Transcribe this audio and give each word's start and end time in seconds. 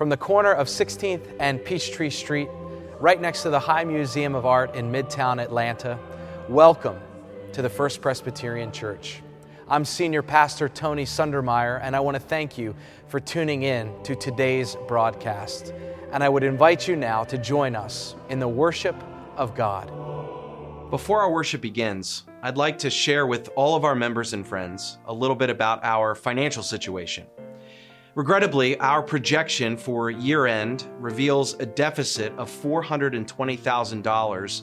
from 0.00 0.08
the 0.08 0.16
corner 0.16 0.50
of 0.50 0.66
16th 0.66 1.36
and 1.40 1.62
Peachtree 1.62 2.08
Street, 2.08 2.48
right 3.00 3.20
next 3.20 3.42
to 3.42 3.50
the 3.50 3.60
High 3.60 3.84
Museum 3.84 4.34
of 4.34 4.46
Art 4.46 4.74
in 4.74 4.90
Midtown 4.90 5.38
Atlanta. 5.38 5.98
Welcome 6.48 6.98
to 7.52 7.60
the 7.60 7.68
First 7.68 8.00
Presbyterian 8.00 8.72
Church. 8.72 9.20
I'm 9.68 9.84
Senior 9.84 10.22
Pastor 10.22 10.70
Tony 10.70 11.04
Sundermeier, 11.04 11.80
and 11.82 11.94
I 11.94 12.00
want 12.00 12.14
to 12.14 12.18
thank 12.18 12.56
you 12.56 12.74
for 13.08 13.20
tuning 13.20 13.62
in 13.62 13.92
to 14.04 14.16
today's 14.16 14.74
broadcast. 14.88 15.74
And 16.12 16.24
I 16.24 16.30
would 16.30 16.44
invite 16.44 16.88
you 16.88 16.96
now 16.96 17.22
to 17.24 17.36
join 17.36 17.76
us 17.76 18.16
in 18.30 18.38
the 18.38 18.48
worship 18.48 18.96
of 19.36 19.54
God. 19.54 19.88
Before 20.88 21.20
our 21.20 21.30
worship 21.30 21.60
begins, 21.60 22.24
I'd 22.42 22.56
like 22.56 22.78
to 22.78 22.88
share 22.88 23.26
with 23.26 23.50
all 23.54 23.76
of 23.76 23.84
our 23.84 23.94
members 23.94 24.32
and 24.32 24.46
friends 24.46 24.96
a 25.04 25.12
little 25.12 25.36
bit 25.36 25.50
about 25.50 25.84
our 25.84 26.14
financial 26.14 26.62
situation. 26.62 27.26
Regrettably, 28.16 28.76
our 28.80 29.02
projection 29.02 29.76
for 29.76 30.10
year 30.10 30.46
end 30.46 30.88
reveals 30.98 31.54
a 31.54 31.66
deficit 31.66 32.32
of 32.38 32.50
$420,000 32.50 34.62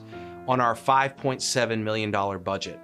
on 0.49 0.59
our 0.59 0.75
$5.7 0.75 1.81
million 1.81 2.11
budget. 2.43 2.77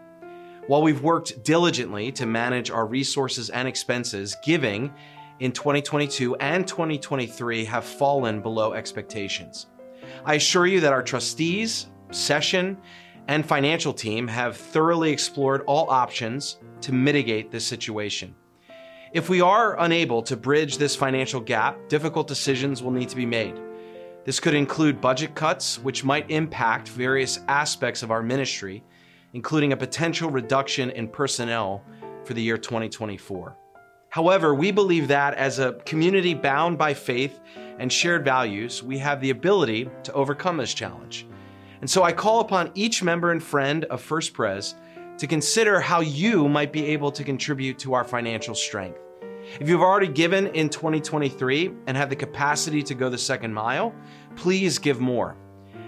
While 0.68 0.82
we've 0.82 1.02
worked 1.02 1.44
diligently 1.44 2.14
to 2.14 2.26
manage 2.26 2.72
our 2.72 2.86
resources 2.86 3.50
and 3.50 3.68
expenses, 3.68 4.38
giving 4.42 4.94
in 5.42 5.52
2022 5.52 6.38
and 6.38 6.66
2023 6.66 7.66
have 7.66 7.84
fallen 7.84 8.42
below 8.42 8.72
expectations. 8.72 9.66
I 10.24 10.36
assure 10.36 10.66
you 10.66 10.80
that 10.80 10.94
our 10.94 11.04
trustees, 11.04 11.88
session, 12.12 12.78
and 13.28 13.46
financial 13.46 13.92
team 13.92 14.30
have 14.30 14.56
thoroughly 14.56 15.12
explored 15.12 15.64
all 15.68 15.90
options 15.90 16.60
to 16.82 16.94
mitigate 16.94 17.52
this 17.52 17.66
situation. 17.66 18.34
If 19.14 19.30
we 19.30 19.42
are 19.42 19.80
unable 19.80 20.24
to 20.24 20.36
bridge 20.36 20.78
this 20.78 20.96
financial 20.96 21.40
gap, 21.40 21.88
difficult 21.88 22.28
decisions 22.28 22.82
will 22.84 22.92
need 22.92 23.10
to 23.10 23.16
be 23.16 23.26
made. 23.26 23.60
This 24.26 24.40
could 24.40 24.54
include 24.54 25.02
budget 25.02 25.36
cuts, 25.36 25.78
which 25.80 26.04
might 26.04 26.30
impact 26.32 26.90
various 26.90 27.40
aspects 27.48 28.04
of 28.04 28.12
our 28.12 28.24
ministry 28.24 28.84
including 29.34 29.74
a 29.74 29.78
potential 29.78 30.30
reduction 30.30 30.92
in 30.92 31.08
personnel 31.08 31.84
for 32.24 32.34
the 32.34 32.42
year 32.42 32.58
2024. 32.58 33.58
However, 34.10 34.54
we 34.54 34.72
believe 34.72 35.08
that 35.08 35.34
as 35.34 35.58
a 35.58 35.74
community 35.86 36.36
bound 36.36 36.78
by 36.78 36.94
faith 36.94 37.40
and 37.80 37.92
shared 37.92 38.24
values, 38.24 38.84
we 38.84 39.00
have 39.00 39.20
the 39.20 39.32
ability 39.32 39.90
to 40.04 40.14
overcome 40.14 40.58
this 40.58 40.74
challenge. 40.74 41.26
And 41.82 41.90
so 41.90 42.04
I 42.04 42.14
call 42.14 42.40
upon 42.40 42.72
each 42.76 43.02
member 43.02 43.32
and 43.32 43.44
friend 43.44 43.86
of 43.86 44.02
First 44.02 44.34
Pres 44.34 44.76
to 45.18 45.28
consider 45.28 45.80
how 45.80 46.02
you 46.02 46.48
might 46.50 46.74
be 46.74 46.86
able 46.88 47.12
to 47.12 47.24
contribute 47.24 47.78
to 47.80 47.94
our 47.94 48.04
financial 48.04 48.56
strength. 48.56 49.00
If 49.60 49.68
you've 49.70 49.82
already 49.82 50.08
given 50.08 50.48
in 50.48 50.70
2023 50.70 51.72
and 51.88 51.98
have 51.98 52.10
the 52.10 52.16
capacity 52.16 52.82
to 52.84 52.94
go 52.96 53.10
the 53.10 53.18
second 53.18 53.54
mile, 53.54 53.94
please 54.36 54.80
give 54.80 55.00
more. 55.00 55.38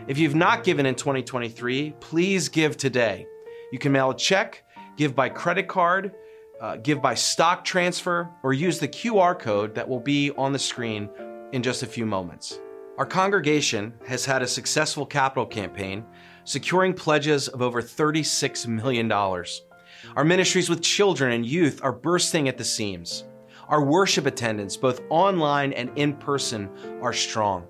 If 0.08 0.18
you've 0.18 0.36
not 0.36 0.64
given 0.64 0.86
in 0.86 0.96
2023, 0.96 1.96
please 2.00 2.50
give 2.50 2.78
today. 2.78 3.26
You 3.72 3.80
can 3.80 3.92
mail 3.92 4.12
a 4.12 4.16
check, 4.16 4.64
give 4.98 5.16
by 5.16 5.30
credit 5.30 5.68
card, 5.68 6.14
uh, 6.62 6.78
give 6.78 7.02
by 7.02 7.16
stock 7.16 7.66
transfer, 7.66 8.30
or 8.44 8.54
use 8.54 8.80
the 8.80 8.88
QR 8.88 9.38
code 9.38 9.76
that 9.76 9.88
will 9.88 10.00
be 10.00 10.32
on 10.32 10.54
the 10.54 10.60
screen 10.60 11.10
in 11.52 11.64
just 11.64 11.82
a 11.82 11.88
few 11.88 12.06
moments. 12.06 12.60
Our 12.98 13.06
congregation 13.06 13.94
has 14.08 14.26
had 14.26 14.42
a 14.42 14.48
successful 14.48 15.06
capital 15.06 15.46
campaign, 15.46 16.06
securing 16.46 16.94
pledges 16.94 17.48
of 17.48 17.62
over 17.62 17.82
$36 17.82 18.68
million. 18.68 19.12
Our 19.12 20.24
ministries 20.24 20.70
with 20.70 20.82
children 20.82 21.34
and 21.34 21.46
youth 21.46 21.82
are 21.84 21.92
bursting 21.92 22.48
at 22.48 22.58
the 22.58 22.64
seams. 22.64 23.26
Our 23.68 23.84
worship 23.84 24.28
attendance, 24.28 24.78
both 24.78 25.02
online 25.10 25.74
and 25.74 25.90
in 25.98 26.14
person, 26.14 26.70
are 27.02 27.14
strong. 27.14 27.68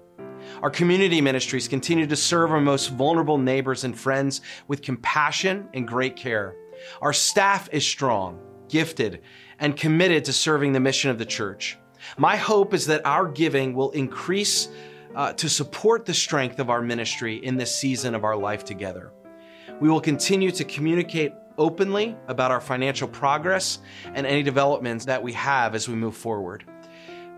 Our 0.62 0.70
community 0.70 1.22
ministries 1.22 1.68
continue 1.68 2.06
to 2.06 2.16
serve 2.16 2.52
our 2.52 2.62
most 2.62 2.90
vulnerable 2.90 3.38
neighbors 3.38 3.84
and 3.84 3.98
friends 3.98 4.42
with 4.68 4.82
compassion 4.82 5.68
and 5.74 5.88
great 5.88 6.16
care. 6.16 6.56
Our 7.02 7.14
staff 7.14 7.70
is 7.72 7.88
strong, 7.88 8.40
gifted, 8.70 9.22
and 9.60 9.78
committed 9.78 10.26
to 10.26 10.34
serving 10.34 10.74
the 10.74 10.80
mission 10.80 11.10
of 11.10 11.18
the 11.18 11.26
church. 11.26 11.78
My 12.18 12.36
hope 12.36 12.74
is 12.74 12.86
that 12.88 13.06
our 13.06 13.28
giving 13.28 13.74
will 13.74 13.92
increase 13.92 14.68
uh, 15.16 15.34
to 15.34 15.50
support 15.50 16.06
the 16.06 16.14
strength 16.14 16.60
of 16.60 16.70
our 16.70 16.82
ministry 16.82 17.36
in 17.38 17.56
this 17.58 17.74
season 17.74 18.14
of 18.14 18.24
our 18.24 18.36
life 18.36 18.64
together. 18.64 19.12
We 19.80 19.90
will 19.90 20.02
continue 20.02 20.52
to 20.52 20.64
communicate 20.64 21.34
openly 21.58 22.16
about 22.28 22.52
our 22.52 22.62
financial 22.62 23.08
progress 23.08 23.80
and 24.14 24.28
any 24.28 24.44
developments 24.44 25.06
that 25.06 25.22
we 25.22 25.34
have 25.34 25.74
as 25.76 25.88
we 25.88 25.96
move 25.96 26.16
forward. 26.16 26.66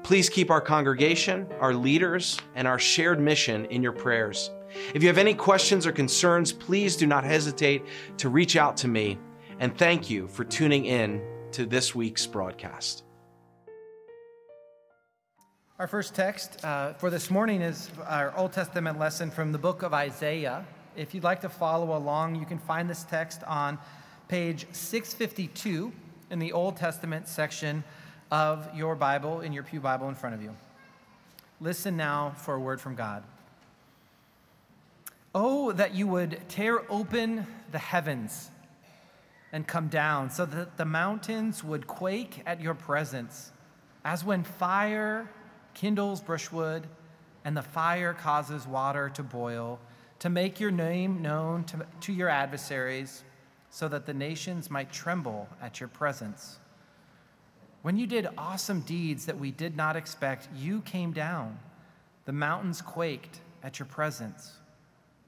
Please 0.04 0.30
keep 0.30 0.50
our 0.50 0.62
congregation, 0.62 1.48
our 1.60 1.74
leaders, 1.74 2.40
and 2.56 2.68
our 2.68 2.80
shared 2.80 3.20
mission 3.20 3.66
in 3.66 3.84
your 3.84 3.92
prayers. 3.92 4.52
If 4.94 5.02
you 5.02 5.10
have 5.10 5.18
any 5.18 5.34
questions 5.34 5.86
or 5.86 5.92
concerns, 5.92 6.52
please 6.52 6.96
do 6.96 7.06
not 7.06 7.24
hesitate 7.24 7.84
to 8.18 8.30
reach 8.30 8.56
out 8.56 8.78
to 8.78 8.88
me. 8.88 9.18
And 9.60 9.78
thank 9.78 10.10
you 10.10 10.28
for 10.28 10.44
tuning 10.44 10.86
in 10.86 11.22
to 11.52 11.66
this 11.66 11.96
week's 11.96 12.26
broadcast. 12.26 13.07
Our 15.80 15.86
first 15.86 16.16
text 16.16 16.66
uh, 16.66 16.94
for 16.94 17.12
this 17.12 17.30
morning 17.30 17.62
is 17.62 17.92
our 18.08 18.36
Old 18.36 18.52
Testament 18.52 18.98
lesson 18.98 19.30
from 19.30 19.52
the 19.52 19.60
book 19.60 19.84
of 19.84 19.94
Isaiah. 19.94 20.66
If 20.96 21.14
you'd 21.14 21.24
like 21.24 21.42
to 21.42 21.50
follow 21.50 21.96
along, 21.96 22.34
you 22.34 22.48
can 22.48 22.58
find 22.58 22.90
this 22.90 23.04
text 23.04 23.44
on 23.44 23.78
page 24.28 24.66
652 24.72 25.94
in 26.32 26.40
the 26.40 26.52
Old 26.52 26.78
Testament 26.78 27.28
section 27.28 27.84
of 28.32 28.68
your 28.76 28.96
Bible 28.96 29.42
in 29.42 29.54
your 29.54 29.62
Pew 29.62 29.80
Bible 29.80 30.10
in 30.10 30.16
front 30.16 30.34
of 30.34 30.42
you. 30.42 30.56
Listen 31.62 31.96
now 31.96 32.34
for 32.38 32.56
a 32.56 32.60
word 32.60 32.82
from 32.82 32.96
God. 32.96 33.24
Oh, 35.36 35.74
that 35.74 35.94
you 35.94 36.08
would 36.08 36.40
tear 36.50 36.92
open 36.92 37.46
the 37.72 37.78
heavens 37.78 38.50
and 39.52 39.68
come 39.68 39.90
down, 39.90 40.32
so 40.32 40.44
that 40.44 40.78
the 40.78 40.86
mountains 40.86 41.64
would 41.64 41.86
quake 41.86 42.42
at 42.48 42.62
your 42.62 42.74
presence, 42.74 43.52
as 44.04 44.24
when 44.24 44.44
fire 44.44 45.30
kindles 45.78 46.22
brushwood 46.22 46.88
and 47.46 47.56
the 47.56 47.62
fire 47.62 48.14
causes 48.14 48.68
water 48.68 49.10
to 49.10 49.24
boil, 49.24 49.80
to 50.20 50.30
make 50.30 50.60
your 50.60 50.72
name 50.72 51.22
known 51.22 51.64
to, 51.66 51.86
to 52.02 52.12
your 52.12 52.30
adversaries, 52.30 53.24
so 53.70 53.88
that 53.88 54.06
the 54.06 54.14
nations 54.14 54.72
might 54.72 54.92
tremble 54.92 55.48
at 55.62 55.80
your 55.80 55.88
presence. 55.88 56.58
When 57.84 57.96
you 57.96 58.08
did 58.08 58.28
awesome 58.38 58.82
deeds 58.82 59.28
that 59.28 59.38
we 59.38 59.52
did 59.52 59.78
not 59.78 59.96
expect, 59.96 60.50
you 60.58 60.82
came 60.82 61.12
down. 61.12 61.60
The 62.26 62.34
mountains 62.34 62.82
quaked 62.82 63.40
at 63.64 63.78
your 63.78 63.86
presence. 63.86 64.54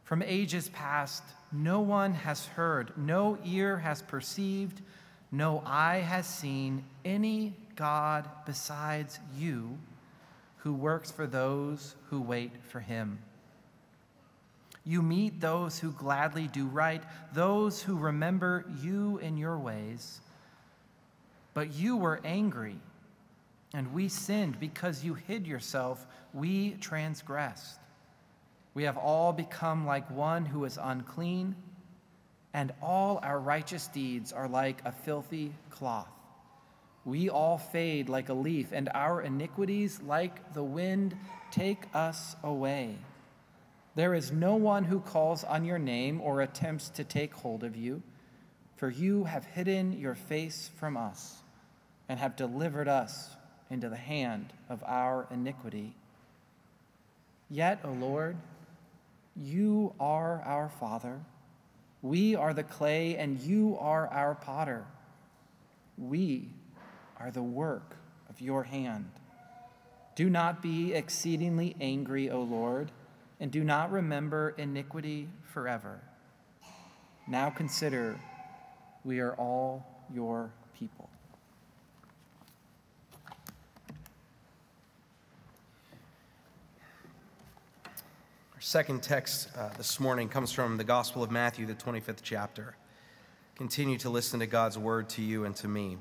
From 0.04 0.24
ages 0.24 0.70
past, 0.70 1.24
no 1.52 1.80
one 1.80 2.14
has 2.14 2.48
heard, 2.48 2.92
no 2.98 3.38
ear 3.46 3.78
has 3.78 4.02
perceived, 4.02 4.82
no 5.32 5.62
eye 5.66 6.00
has 6.00 6.26
seen 6.26 6.84
any 7.06 7.54
God 7.76 8.28
besides 8.46 9.20
you 9.38 9.78
who 10.60 10.74
works 10.74 11.10
for 11.12 11.26
those 11.26 11.96
who 12.10 12.22
wait 12.22 12.52
for 12.64 12.80
him. 12.80 13.20
You 14.86 15.02
meet 15.02 15.40
those 15.40 15.80
who 15.80 15.92
gladly 15.92 16.48
do 16.48 16.66
right, 16.66 17.04
those 17.34 17.82
who 17.82 17.98
remember 17.98 18.66
you 18.82 19.18
in 19.20 19.38
your 19.38 19.58
ways. 19.58 20.22
But 21.54 21.74
you 21.74 21.98
were 21.98 22.22
angry, 22.24 22.80
and 23.74 23.94
we 23.94 24.08
sinned 24.08 24.60
because 24.60 25.04
you 25.04 25.14
hid 25.14 25.46
yourself. 25.46 26.06
We 26.34 26.72
transgressed. 26.82 27.80
We 28.74 28.84
have 28.84 28.98
all 28.98 29.34
become 29.34 29.86
like 29.86 30.10
one 30.10 30.46
who 30.46 30.66
is 30.66 30.80
unclean, 30.82 31.56
and 32.54 32.72
all 32.82 33.20
our 33.24 33.40
righteous 33.40 33.88
deeds 33.88 34.32
are 34.32 34.48
like 34.48 34.82
a 34.86 34.92
filthy 34.92 35.54
cloth. 35.70 36.19
We 37.10 37.30
all 37.30 37.58
fade 37.58 38.10
like 38.10 38.30
a 38.30 38.34
leaf, 38.34 38.68
and 38.72 38.90
our 38.94 39.22
iniquities, 39.22 40.02
like 40.02 40.54
the 40.54 40.64
wind, 40.64 41.18
take 41.52 41.86
us 41.94 42.36
away. 42.44 42.98
There 43.96 44.14
is 44.14 44.32
no 44.32 44.56
one 44.56 44.84
who 44.84 45.00
calls 45.00 45.44
on 45.44 45.66
your 45.66 45.80
name 45.80 46.22
or 46.22 46.42
attempts 46.42 46.90
to 46.92 47.04
take 47.04 47.34
hold 47.34 47.64
of 47.64 47.76
you 47.76 48.04
for 48.80 48.90
you 48.90 49.26
have 49.26 49.44
hidden 49.44 50.00
your 50.00 50.16
face 50.16 50.72
from 50.78 50.96
us 50.96 51.40
and 52.08 52.18
have 52.18 52.38
delivered 52.38 52.88
us 52.88 53.36
into 53.70 53.90
the 53.90 53.98
hand 53.98 54.54
of 54.70 54.82
our 54.88 55.28
iniquity. 55.30 55.94
Yet, 57.50 57.82
O 57.84 57.92
Lord, 57.92 58.38
you 59.36 59.94
are 60.00 60.42
our 60.46 60.70
Father. 60.70 61.20
We 62.02 62.38
are 62.38 62.54
the 62.54 62.64
clay, 62.64 63.18
and 63.18 63.38
you 63.42 63.78
are 63.82 64.08
our 64.08 64.34
potter. 64.34 64.86
We 65.98 66.48
are 67.20 67.32
the 67.32 67.44
work 67.44 67.96
of 68.30 68.40
your 68.42 68.64
hand. 68.64 69.10
Do 70.16 70.30
not 70.30 70.62
be 70.62 70.94
exceedingly 70.94 71.76
angry, 71.80 72.30
O 72.30 72.42
Lord, 72.42 72.92
and 73.40 73.52
do 73.52 73.64
not 73.64 73.92
remember 73.92 74.54
iniquity 74.58 75.30
forever. 75.44 76.02
Now 77.28 77.50
consider 77.50 78.20
we 79.04 79.20
are 79.20 79.34
all 79.36 79.86
your 80.14 80.52
people. 80.78 81.10
Our 88.56 88.62
second 88.62 89.02
text 89.04 89.48
uh, 89.56 89.70
this 89.78 90.00
morning 90.02 90.28
comes 90.28 90.52
from 90.52 90.76
the 90.76 90.84
Gospel 90.84 91.24
of 91.24 91.32
Matthew, 91.32 91.66
the 91.66 91.76
25th 91.76 92.20
chapter. 92.24 92.76
Continue 93.56 93.98
to 94.00 94.10
listen 94.10 94.42
to 94.42 94.48
God's 94.48 94.78
word 94.78 95.08
to 95.12 95.22
you 95.22 95.46
and 95.46 95.56
to 95.58 95.68
me. 95.68 95.98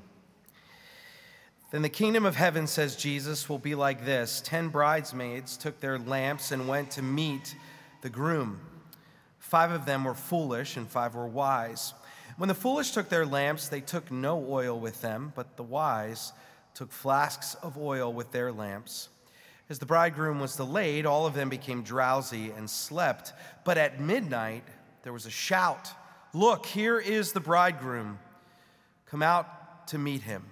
Then 1.71 1.83
the 1.83 1.89
kingdom 1.89 2.25
of 2.25 2.35
heaven, 2.35 2.65
says 2.65 2.95
Jesus, 2.95 3.47
will 3.47 3.59
be 3.59 3.75
like 3.75 4.05
this 4.05 4.41
Ten 4.41 4.69
bridesmaids 4.69 5.57
took 5.57 5.79
their 5.79 5.99
lamps 5.99 6.51
and 6.51 6.67
went 6.67 6.91
to 6.91 7.01
meet 7.01 7.55
the 8.01 8.09
groom. 8.09 8.59
Five 9.37 9.71
of 9.71 9.85
them 9.85 10.03
were 10.03 10.13
foolish, 10.13 10.77
and 10.77 10.87
five 10.87 11.15
were 11.15 11.27
wise. 11.27 11.93
When 12.37 12.47
the 12.47 12.55
foolish 12.55 12.91
took 12.91 13.09
their 13.09 13.25
lamps, 13.25 13.67
they 13.67 13.81
took 13.81 14.11
no 14.11 14.45
oil 14.49 14.79
with 14.79 15.01
them, 15.01 15.33
but 15.35 15.57
the 15.57 15.63
wise 15.63 16.31
took 16.73 16.91
flasks 16.91 17.55
of 17.55 17.77
oil 17.77 18.13
with 18.13 18.31
their 18.31 18.51
lamps. 18.51 19.09
As 19.69 19.77
the 19.77 19.85
bridegroom 19.85 20.39
was 20.39 20.55
delayed, 20.55 21.05
all 21.05 21.27
of 21.27 21.33
them 21.33 21.49
became 21.49 21.83
drowsy 21.83 22.51
and 22.51 22.69
slept. 22.69 23.33
But 23.63 23.77
at 23.77 23.99
midnight, 23.99 24.63
there 25.03 25.13
was 25.13 25.25
a 25.25 25.31
shout 25.31 25.91
Look, 26.31 26.67
here 26.67 26.99
is 26.99 27.31
the 27.31 27.39
bridegroom. 27.39 28.19
Come 29.07 29.23
out 29.23 29.87
to 29.87 29.97
meet 29.97 30.21
him. 30.21 30.43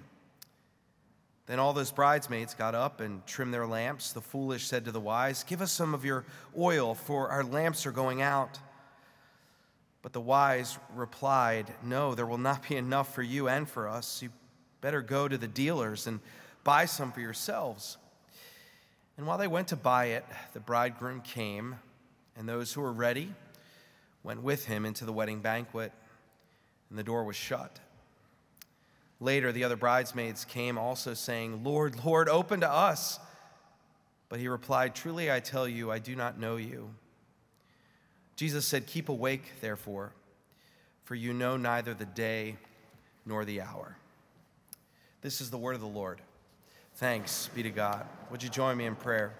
Then 1.47 1.59
all 1.59 1.71
those 1.71 1.91
bridesmaids 1.91 2.53
got 2.53 2.75
up 2.75 2.99
and 2.99 3.25
trimmed 3.25 3.53
their 3.53 3.65
lamps. 3.65 4.11
The 4.11 4.21
foolish 4.21 4.65
said 4.67 4.85
to 4.85 4.91
the 4.91 4.99
wise, 4.99 5.43
Give 5.43 5.61
us 5.61 5.71
some 5.71 5.93
of 5.93 6.03
your 6.03 6.25
oil, 6.57 6.93
for 6.93 7.29
our 7.29 7.43
lamps 7.43 7.85
are 7.85 7.91
going 7.91 8.21
out. 8.21 8.59
But 10.01 10.11
the 10.11 10.21
wise 10.21 10.77
replied, 10.93 11.73
No, 11.81 12.15
there 12.15 12.25
will 12.25 12.37
not 12.37 12.67
be 12.67 12.75
enough 12.75 13.15
for 13.15 13.23
you 13.23 13.47
and 13.47 13.67
for 13.67 13.87
us. 13.87 14.21
You 14.21 14.29
better 14.81 15.01
go 15.01 15.27
to 15.29 15.37
the 15.37 15.47
dealers 15.47 16.05
and 16.05 16.19
buy 16.65 16.85
some 16.85 17.13
for 17.13 17.21
yourselves. 17.21 17.97
And 19.17 19.25
while 19.25 19.37
they 19.37 19.47
went 19.47 19.69
to 19.69 19.77
buy 19.77 20.07
it, 20.07 20.25
the 20.53 20.59
bridegroom 20.59 21.21
came, 21.21 21.75
and 22.35 22.47
those 22.47 22.73
who 22.73 22.81
were 22.81 22.93
ready 22.93 23.33
went 24.21 24.43
with 24.43 24.65
him 24.65 24.85
into 24.85 25.05
the 25.05 25.13
wedding 25.13 25.39
banquet, 25.39 25.93
and 26.89 26.99
the 26.99 27.03
door 27.03 27.23
was 27.23 27.37
shut. 27.37 27.79
Later, 29.19 29.51
the 29.51 29.63
other 29.63 29.75
bridesmaids 29.75 30.45
came 30.45 30.77
also 30.77 31.13
saying, 31.13 31.63
Lord, 31.63 32.03
Lord, 32.05 32.29
open 32.29 32.61
to 32.61 32.71
us. 32.71 33.19
But 34.29 34.39
he 34.39 34.47
replied, 34.47 34.93
Truly 34.93 35.31
I 35.31 35.39
tell 35.39 35.67
you, 35.67 35.91
I 35.91 35.99
do 35.99 36.15
not 36.15 36.39
know 36.39 36.57
you. 36.57 36.89
Jesus 38.35 38.67
said, 38.67 38.85
Keep 38.85 39.09
awake, 39.09 39.53
therefore, 39.61 40.13
for 41.05 41.15
you 41.15 41.33
know 41.33 41.57
neither 41.57 41.93
the 41.93 42.05
day 42.05 42.57
nor 43.25 43.45
the 43.45 43.61
hour. 43.61 43.97
This 45.21 45.41
is 45.41 45.49
the 45.49 45.57
word 45.57 45.73
of 45.73 45.81
the 45.81 45.87
Lord. 45.87 46.21
Thanks 46.95 47.49
be 47.55 47.63
to 47.63 47.69
God. 47.71 48.05
Would 48.29 48.43
you 48.43 48.49
join 48.49 48.77
me 48.77 48.85
in 48.85 48.95
prayer? 48.95 49.33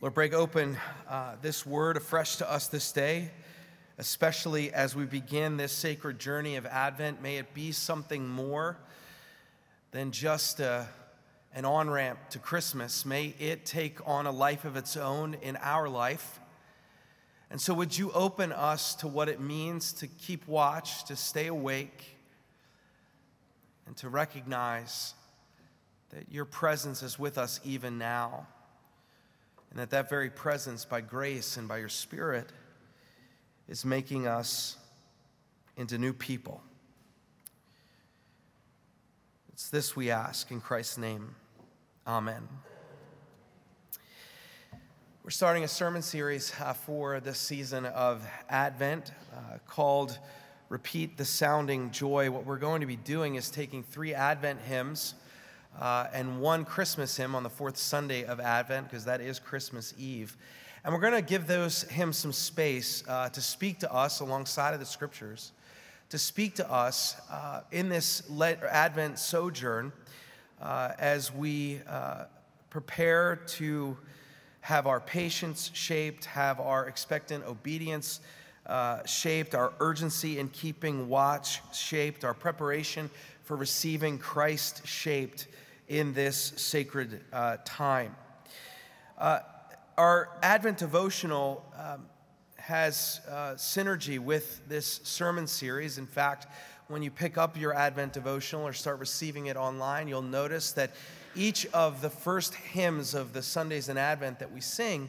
Lord, 0.00 0.14
break 0.14 0.34
open 0.34 0.76
uh, 1.08 1.36
this 1.40 1.64
word 1.64 1.96
afresh 1.96 2.36
to 2.36 2.50
us 2.50 2.68
this 2.68 2.92
day, 2.92 3.30
especially 3.98 4.72
as 4.72 4.94
we 4.94 5.04
begin 5.04 5.56
this 5.56 5.72
sacred 5.72 6.18
journey 6.18 6.56
of 6.56 6.66
Advent. 6.66 7.22
May 7.22 7.38
it 7.38 7.54
be 7.54 7.72
something 7.72 8.28
more 8.28 8.76
than 9.90 10.10
just 10.10 10.60
a, 10.60 10.70
uh, 10.70 10.84
an 11.54 11.64
on 11.64 11.88
ramp 11.88 12.18
to 12.28 12.38
Christmas. 12.38 13.06
May 13.06 13.34
it 13.38 13.64
take 13.64 14.06
on 14.06 14.26
a 14.26 14.30
life 14.30 14.66
of 14.66 14.76
its 14.76 14.94
own 14.94 15.34
in 15.40 15.56
our 15.62 15.88
life. 15.88 16.38
And 17.50 17.58
so, 17.58 17.72
would 17.72 17.96
you 17.96 18.12
open 18.12 18.52
us 18.52 18.94
to 18.96 19.08
what 19.08 19.30
it 19.30 19.40
means 19.40 19.94
to 19.94 20.06
keep 20.06 20.46
watch, 20.46 21.04
to 21.04 21.16
stay 21.16 21.46
awake, 21.46 22.16
and 23.86 23.96
to 23.98 24.10
recognize 24.10 25.14
that 26.10 26.30
your 26.30 26.44
presence 26.44 27.02
is 27.02 27.18
with 27.18 27.38
us 27.38 27.58
even 27.64 27.96
now, 27.96 28.46
and 29.70 29.78
that 29.78 29.88
that 29.90 30.10
very 30.10 30.28
presence, 30.28 30.84
by 30.84 31.00
grace 31.00 31.56
and 31.56 31.68
by 31.68 31.78
your 31.78 31.88
Spirit, 31.88 32.50
is 33.68 33.84
making 33.84 34.26
us 34.26 34.76
into 35.76 35.98
new 35.98 36.12
people. 36.12 36.62
It's 39.52 39.68
this 39.70 39.96
we 39.96 40.10
ask 40.10 40.50
in 40.50 40.60
Christ's 40.60 40.98
name. 40.98 41.34
Amen. 42.06 42.46
We're 45.24 45.30
starting 45.30 45.64
a 45.64 45.68
sermon 45.68 46.02
series 46.02 46.52
uh, 46.60 46.72
for 46.72 47.18
this 47.18 47.38
season 47.38 47.84
of 47.86 48.24
Advent 48.48 49.10
uh, 49.34 49.58
called 49.66 50.18
Repeat 50.68 51.16
the 51.16 51.24
Sounding 51.24 51.90
Joy. 51.90 52.30
What 52.30 52.46
we're 52.46 52.58
going 52.58 52.80
to 52.80 52.86
be 52.86 52.94
doing 52.94 53.34
is 53.34 53.50
taking 53.50 53.82
three 53.82 54.14
Advent 54.14 54.60
hymns 54.60 55.14
uh, 55.80 56.06
and 56.12 56.40
one 56.40 56.64
Christmas 56.64 57.16
hymn 57.16 57.34
on 57.34 57.42
the 57.42 57.50
fourth 57.50 57.76
Sunday 57.76 58.24
of 58.24 58.38
Advent, 58.38 58.88
because 58.88 59.04
that 59.06 59.20
is 59.20 59.40
Christmas 59.40 59.94
Eve. 59.98 60.36
And 60.86 60.94
we're 60.94 61.00
going 61.00 61.14
to 61.14 61.20
give 61.20 61.48
those 61.48 61.82
hymns 61.82 62.16
some 62.16 62.32
space 62.32 63.02
uh, 63.08 63.28
to 63.30 63.40
speak 63.40 63.80
to 63.80 63.92
us 63.92 64.20
alongside 64.20 64.72
of 64.72 64.78
the 64.78 64.86
scriptures, 64.86 65.50
to 66.10 66.16
speak 66.16 66.54
to 66.54 66.72
us 66.72 67.16
uh, 67.28 67.62
in 67.72 67.88
this 67.88 68.22
Advent 68.70 69.18
sojourn 69.18 69.92
uh, 70.62 70.92
as 71.00 71.34
we 71.34 71.80
prepare 72.70 73.34
to 73.34 73.96
have 74.60 74.86
our 74.86 75.00
patience 75.00 75.72
shaped, 75.74 76.26
have 76.26 76.60
our 76.60 76.86
expectant 76.86 77.44
obedience 77.46 78.20
uh, 78.66 79.04
shaped, 79.04 79.56
our 79.56 79.72
urgency 79.80 80.38
in 80.38 80.48
keeping 80.50 81.08
watch 81.08 81.62
shaped, 81.74 82.24
our 82.24 82.32
preparation 82.32 83.10
for 83.42 83.56
receiving 83.56 84.18
Christ 84.18 84.86
shaped 84.86 85.48
in 85.88 86.14
this 86.14 86.52
sacred 86.54 87.22
uh, 87.32 87.56
time. 87.64 88.14
Our 89.98 90.28
Advent 90.42 90.76
devotional 90.76 91.64
um, 91.74 92.04
has 92.58 93.22
uh, 93.30 93.52
synergy 93.54 94.18
with 94.18 94.60
this 94.68 95.00
sermon 95.04 95.46
series. 95.46 95.96
In 95.96 96.06
fact, 96.06 96.48
when 96.88 97.02
you 97.02 97.10
pick 97.10 97.38
up 97.38 97.58
your 97.58 97.72
Advent 97.74 98.12
devotional 98.12 98.66
or 98.66 98.74
start 98.74 98.98
receiving 98.98 99.46
it 99.46 99.56
online, 99.56 100.06
you'll 100.06 100.20
notice 100.20 100.72
that 100.72 100.90
each 101.34 101.64
of 101.72 102.02
the 102.02 102.10
first 102.10 102.52
hymns 102.52 103.14
of 103.14 103.32
the 103.32 103.40
Sundays 103.40 103.88
in 103.88 103.96
Advent 103.96 104.38
that 104.40 104.52
we 104.52 104.60
sing, 104.60 105.08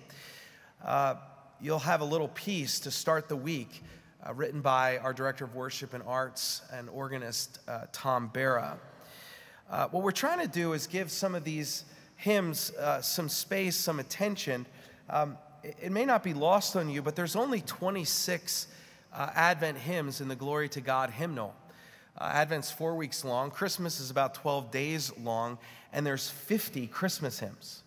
uh, 0.86 1.16
you'll 1.60 1.80
have 1.80 2.00
a 2.00 2.06
little 2.06 2.30
piece 2.30 2.80
to 2.80 2.90
start 2.90 3.28
the 3.28 3.36
week 3.36 3.84
uh, 4.26 4.34
written 4.34 4.62
by 4.62 5.00
our 5.00 5.12
director 5.12 5.44
of 5.44 5.54
worship 5.54 5.94
and 5.94 6.04
arts 6.08 6.62
and 6.72 6.88
organist, 6.92 7.60
uh, 7.68 7.88
Tom 7.92 8.28
Barra. 8.34 8.80
Uh, 9.70 9.90
what 9.90 10.02
we're 10.02 10.12
trying 10.12 10.40
to 10.40 10.48
do 10.48 10.72
is 10.72 10.88
give 10.88 11.12
some 11.12 11.36
of 11.36 11.44
these 11.44 11.84
hymns 12.16 12.72
uh, 12.76 13.02
some 13.02 13.30
space, 13.30 13.76
some 13.76 14.00
attention. 14.00 14.66
Um, 15.10 15.38
it, 15.64 15.92
may 15.92 16.06
not 16.06 16.24
be 16.24 16.34
lost 16.34 16.76
on 16.76 16.90
you, 16.90 17.02
but 17.02 17.16
there's 17.16 17.36
only 17.36 17.62
26 17.62 18.68
uh, 19.14 19.30
Advent 19.36 19.78
hymns 19.78 20.22
in 20.22 20.28
the 20.28 20.36
Glory 20.36 20.70
to 20.70 20.82
God 20.82 21.10
hymnal. 21.10 21.56
Uh, 22.18 22.30
Advent's 22.34 22.72
four 22.72 22.96
weeks 22.96 23.24
long. 23.24 23.52
Christmas 23.52 24.00
is 24.00 24.12
about 24.12 24.34
12 24.34 24.72
days 24.72 25.12
long, 25.18 25.58
and 25.94 26.06
there's 26.06 26.30
50 26.30 26.88
Christmas 26.88 27.40
hymns. 27.40 27.84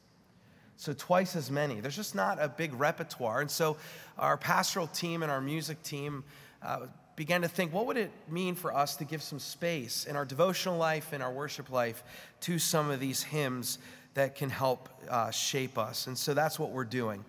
So, 0.77 0.95
twice 0.95 1.37
as 1.37 1.51
many. 1.51 1.81
There's 1.81 1.97
just 1.97 2.15
not 2.15 2.39
a 2.41 2.49
big 2.49 2.73
repertoire. 2.73 3.43
And 3.43 3.51
so, 3.51 3.77
our 4.19 4.39
pastoral 4.39 4.87
team 4.87 5.23
and 5.23 5.31
our 5.31 5.41
music 5.41 5.83
team 5.83 6.25
uh, 6.63 6.87
began 7.17 7.43
to 7.43 7.49
think 7.49 7.71
what 7.71 7.85
would 7.85 7.99
it 7.99 8.11
mean 8.31 8.55
for 8.55 8.75
us 8.75 8.97
to 8.97 9.05
give 9.05 9.23
some 9.23 9.39
space 9.39 10.07
in 10.07 10.17
our 10.17 10.25
devotional 10.25 10.79
life, 10.79 11.13
in 11.13 11.21
our 11.21 11.31
worship 11.31 11.71
life, 11.71 12.03
to 12.41 12.59
some 12.59 12.89
of 12.91 12.99
these 12.99 13.23
hymns 13.23 13.79
that 14.15 14.35
can 14.35 14.51
help 14.51 14.89
uh, 15.09 15.31
shape 15.31 15.79
us. 15.79 16.07
And 16.07 16.17
so, 16.17 16.35
that's 16.35 16.59
what 16.59 16.71
we're 16.71 16.85
doing. 16.85 17.25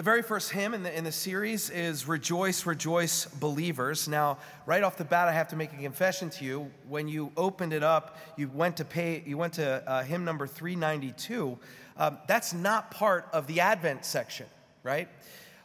The 0.00 0.04
very 0.04 0.22
first 0.22 0.50
hymn 0.50 0.72
in 0.72 0.82
the, 0.82 0.96
in 0.96 1.04
the 1.04 1.12
series 1.12 1.68
is 1.68 2.08
Rejoice, 2.08 2.64
Rejoice, 2.64 3.26
Believers. 3.26 4.08
Now, 4.08 4.38
right 4.64 4.82
off 4.82 4.96
the 4.96 5.04
bat, 5.04 5.28
I 5.28 5.32
have 5.32 5.48
to 5.48 5.56
make 5.56 5.74
a 5.74 5.76
confession 5.76 6.30
to 6.30 6.44
you. 6.46 6.70
When 6.88 7.06
you 7.06 7.32
opened 7.36 7.74
it 7.74 7.82
up, 7.82 8.16
you 8.36 8.48
went 8.48 8.78
to, 8.78 8.86
pay, 8.86 9.22
you 9.26 9.36
went 9.36 9.52
to 9.54 9.86
uh, 9.86 10.02
hymn 10.04 10.24
number 10.24 10.46
392. 10.46 11.58
Um, 11.98 12.18
that's 12.26 12.54
not 12.54 12.90
part 12.90 13.28
of 13.34 13.46
the 13.46 13.60
Advent 13.60 14.06
section, 14.06 14.46
right? 14.84 15.06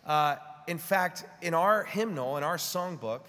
Uh, 0.06 0.36
in 0.68 0.80
fact, 0.80 1.24
in 1.42 1.54
our 1.54 1.86
hymnal, 1.86 2.36
in 2.36 2.44
our 2.44 2.58
songbook, 2.58 3.22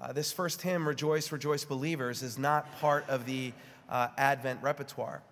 uh, 0.00 0.12
this 0.12 0.32
first 0.32 0.62
hymn, 0.62 0.88
Rejoice, 0.88 1.30
Rejoice, 1.30 1.64
Believers, 1.64 2.24
is 2.24 2.36
not 2.36 2.80
part 2.80 3.08
of 3.08 3.26
the 3.26 3.52
uh, 3.88 4.08
Advent 4.16 4.60
repertoire. 4.62 5.22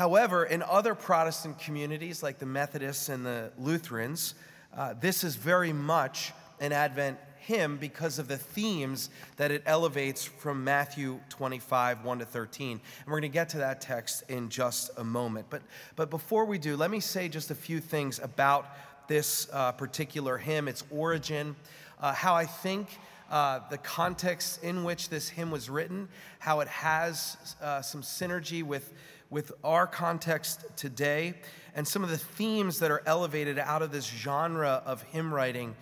However, 0.00 0.44
in 0.46 0.62
other 0.62 0.94
Protestant 0.94 1.58
communities 1.58 2.22
like 2.22 2.38
the 2.38 2.46
Methodists 2.46 3.10
and 3.10 3.26
the 3.26 3.52
Lutherans, 3.58 4.34
uh, 4.74 4.94
this 4.98 5.24
is 5.24 5.36
very 5.36 5.74
much 5.74 6.32
an 6.58 6.72
Advent 6.72 7.18
hymn 7.40 7.76
because 7.76 8.18
of 8.18 8.26
the 8.26 8.38
themes 8.38 9.10
that 9.36 9.50
it 9.50 9.62
elevates 9.66 10.24
from 10.24 10.64
Matthew 10.64 11.20
25, 11.28 12.02
1 12.02 12.18
to 12.18 12.24
13. 12.24 12.70
And 12.70 12.80
we're 13.06 13.20
going 13.20 13.22
to 13.24 13.28
get 13.28 13.50
to 13.50 13.58
that 13.58 13.82
text 13.82 14.24
in 14.30 14.48
just 14.48 14.90
a 14.96 15.04
moment. 15.04 15.48
But, 15.50 15.60
but 15.96 16.08
before 16.08 16.46
we 16.46 16.56
do, 16.56 16.78
let 16.78 16.90
me 16.90 17.00
say 17.00 17.28
just 17.28 17.50
a 17.50 17.54
few 17.54 17.78
things 17.78 18.20
about 18.20 18.68
this 19.06 19.48
uh, 19.52 19.72
particular 19.72 20.38
hymn, 20.38 20.66
its 20.66 20.82
origin, 20.90 21.54
uh, 22.00 22.14
how 22.14 22.34
I 22.34 22.46
think. 22.46 22.88
Uh, 23.30 23.60
the 23.70 23.78
context 23.78 24.64
in 24.64 24.82
which 24.82 25.08
this 25.08 25.28
hymn 25.28 25.52
was 25.52 25.70
written, 25.70 26.08
how 26.40 26.58
it 26.58 26.66
has 26.66 27.36
uh, 27.62 27.80
some 27.80 28.02
synergy 28.02 28.64
with 28.64 28.92
with 29.30 29.52
our 29.62 29.86
context 29.86 30.64
today 30.76 31.34
and 31.74 31.86
some 31.86 32.02
of 32.02 32.10
the 32.10 32.18
themes 32.18 32.80
that 32.80 32.90
are 32.90 33.02
elevated 33.06 33.58
out 33.58 33.80
of 33.80 33.92
this 33.92 34.04
genre 34.04 34.82
of 34.84 35.02
hymn 35.04 35.32
writing 35.32 35.74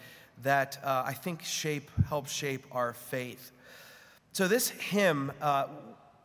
that 0.42 0.78
uh, 0.84 1.02
I 1.06 1.14
think 1.14 1.42
shape 1.42 1.90
help 2.08 2.28
shape 2.28 2.66
our 2.70 2.92
faith. 2.92 3.50
So 4.32 4.46
this 4.46 4.68
hymn 4.68 5.32
uh, 5.40 5.66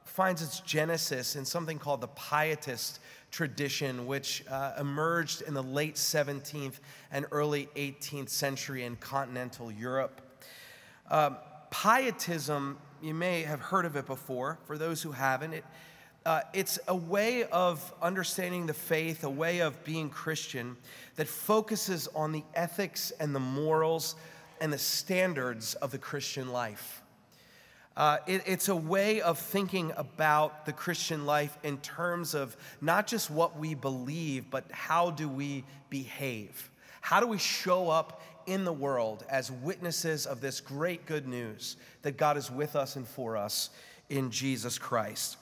finds 0.04 0.42
its 0.44 0.60
genesis 0.60 1.36
in 1.36 1.46
something 1.46 1.80
called 1.80 2.02
the 2.02 2.10
Pietist 2.10 3.00
tradition, 3.32 4.06
which 4.06 4.44
uh, 4.48 4.74
emerged 4.80 5.42
in 5.42 5.56
the 5.56 5.64
late 5.64 5.96
17th 5.96 6.76
and 7.12 7.26
early 7.32 7.68
18th 7.76 8.30
century 8.30 8.84
in 8.84 8.96
continental 8.98 9.72
Europe. 9.72 10.22
Um, 11.10 11.38
pietism, 11.72 12.78
you 13.02 13.16
may 13.16 13.42
have 13.42 13.60
heard 13.60 13.86
of 13.86 13.96
it 13.96 14.06
before. 14.06 14.60
For 14.66 14.78
those 14.78 15.02
who 15.02 15.12
haven't, 15.12 15.54
it, 15.54 15.66
uh, 16.26 16.42
it's 16.54 16.80
a 16.88 16.96
way 16.96 17.44
of 17.46 17.94
understanding 18.02 18.66
the 18.66 18.74
faith, 18.74 19.24
a 19.24 19.30
way 19.30 19.60
of 19.60 19.84
being 19.84 20.10
Christian 20.10 20.78
that 21.16 21.28
focuses 21.28 22.08
on 22.16 22.32
the 22.32 22.44
ethics 22.54 23.12
and 23.20 23.36
the 23.36 23.40
morals 23.40 24.16
and 24.62 24.72
the 24.72 24.78
standards 24.78 25.76
of 25.76 25.92
the 25.92 25.98
Christian 25.98 26.52
life. 26.52 27.02
Uh, 27.96 28.18
it, 28.26 28.42
it's 28.46 28.70
a 28.70 28.76
way 28.76 29.22
of 29.22 29.38
thinking 29.38 29.92
about 29.98 30.66
the 30.66 30.74
Christian 30.74 31.26
life 31.26 31.58
in 31.64 31.78
terms 31.80 32.34
of 32.34 32.56
not 32.82 33.06
just 33.06 33.30
what 33.30 33.60
we 33.60 33.76
believe, 33.76 34.50
but 34.50 34.64
how 34.72 35.12
do 35.12 35.28
we 35.28 35.64
behave? 35.90 36.72
How 37.02 37.20
do 37.20 37.28
we 37.28 37.38
show 37.38 37.90
up 37.90 38.22
in 38.46 38.64
the 38.64 38.74
world 38.74 39.26
as 39.30 39.52
witnesses 39.52 40.26
of 40.26 40.42
this 40.42 40.60
great 40.62 41.06
good 41.06 41.28
news 41.28 41.76
that 42.02 42.18
God 42.18 42.38
is 42.38 42.50
with 42.50 42.76
us 42.76 42.96
and 42.96 43.08
for 43.08 43.38
us 43.38 43.70
in 44.10 44.32
Jesus 44.32 44.80
Christ? 44.80 45.38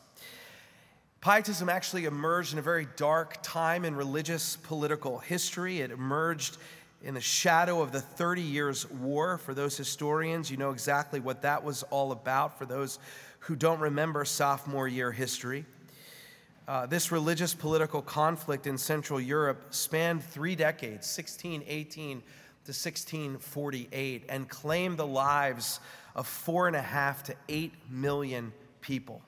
Pietism 1.21 1.69
actually 1.69 2.05
emerged 2.05 2.53
in 2.53 2.57
a 2.57 2.63
very 2.63 2.87
dark 2.95 3.37
time 3.43 3.85
in 3.85 3.95
religious 3.95 4.55
political 4.55 5.19
history. 5.19 5.81
It 5.81 5.91
emerged 5.91 6.57
in 7.03 7.13
the 7.13 7.21
shadow 7.21 7.79
of 7.79 7.91
the 7.91 8.01
30 8.01 8.41
Years' 8.41 8.89
War. 8.89 9.37
For 9.37 9.53
those 9.53 9.77
historians, 9.77 10.49
you 10.49 10.57
know 10.57 10.71
exactly 10.71 11.19
what 11.19 11.43
that 11.43 11.63
was 11.63 11.83
all 11.83 12.11
about. 12.11 12.57
For 12.57 12.65
those 12.65 12.97
who 13.37 13.55
don't 13.55 13.79
remember 13.79 14.25
sophomore 14.25 14.87
year 14.87 15.11
history, 15.11 15.63
uh, 16.67 16.87
this 16.87 17.11
religious 17.11 17.53
political 17.53 18.01
conflict 18.01 18.65
in 18.65 18.75
Central 18.75 19.21
Europe 19.21 19.75
spanned 19.75 20.23
three 20.23 20.55
decades, 20.55 21.05
1618 21.15 22.21
to 22.21 22.71
1648, 22.71 24.23
and 24.27 24.49
claimed 24.49 24.97
the 24.97 25.05
lives 25.05 25.81
of 26.15 26.25
four 26.25 26.65
and 26.65 26.75
a 26.75 26.81
half 26.81 27.21
to 27.25 27.35
eight 27.47 27.73
million 27.91 28.51
people. 28.81 29.21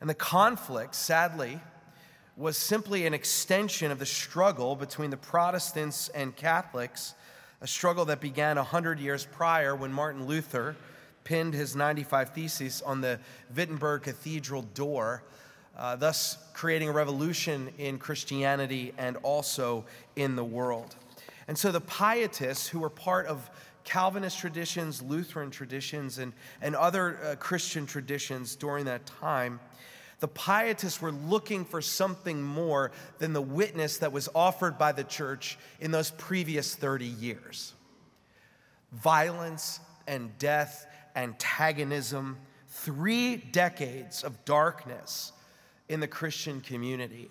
And 0.00 0.08
the 0.08 0.14
conflict, 0.14 0.94
sadly, 0.94 1.60
was 2.36 2.56
simply 2.56 3.04
an 3.04 3.14
extension 3.14 3.90
of 3.90 3.98
the 3.98 4.06
struggle 4.06 4.76
between 4.76 5.10
the 5.10 5.16
Protestants 5.16 6.08
and 6.10 6.34
Catholics, 6.36 7.14
a 7.60 7.66
struggle 7.66 8.04
that 8.04 8.20
began 8.20 8.56
100 8.56 9.00
years 9.00 9.26
prior 9.26 9.74
when 9.74 9.92
Martin 9.92 10.26
Luther 10.26 10.76
pinned 11.24 11.52
his 11.52 11.74
95 11.74 12.30
Theses 12.30 12.80
on 12.82 13.00
the 13.00 13.18
Wittenberg 13.54 14.02
Cathedral 14.02 14.62
door, 14.62 15.24
uh, 15.76 15.96
thus 15.96 16.38
creating 16.54 16.88
a 16.88 16.92
revolution 16.92 17.70
in 17.76 17.98
Christianity 17.98 18.94
and 18.98 19.16
also 19.18 19.84
in 20.14 20.36
the 20.36 20.44
world. 20.44 20.94
And 21.48 21.58
so 21.58 21.72
the 21.72 21.80
Pietists, 21.80 22.68
who 22.68 22.78
were 22.78 22.90
part 22.90 23.26
of 23.26 23.50
Calvinist 23.88 24.38
traditions, 24.38 25.00
Lutheran 25.00 25.50
traditions, 25.50 26.18
and, 26.18 26.34
and 26.60 26.76
other 26.76 27.18
uh, 27.24 27.36
Christian 27.36 27.86
traditions 27.86 28.54
during 28.54 28.84
that 28.84 29.06
time, 29.06 29.60
the 30.20 30.28
Pietists 30.28 31.00
were 31.00 31.10
looking 31.10 31.64
for 31.64 31.80
something 31.80 32.42
more 32.42 32.90
than 33.18 33.32
the 33.32 33.40
witness 33.40 33.96
that 33.98 34.12
was 34.12 34.28
offered 34.34 34.76
by 34.76 34.92
the 34.92 35.04
church 35.04 35.58
in 35.80 35.90
those 35.90 36.10
previous 36.10 36.74
30 36.74 37.06
years. 37.06 37.72
Violence 38.92 39.80
and 40.06 40.36
death, 40.36 40.86
antagonism, 41.16 42.36
three 42.68 43.36
decades 43.36 44.22
of 44.22 44.44
darkness 44.44 45.32
in 45.88 46.00
the 46.00 46.08
Christian 46.08 46.60
community. 46.60 47.30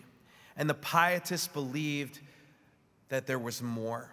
And 0.55 0.67
the 0.67 0.73
Pietists 0.73 1.47
believed 1.47 2.19
that 3.09 3.27
there 3.27 3.37
was 3.37 3.61
more, 3.61 4.09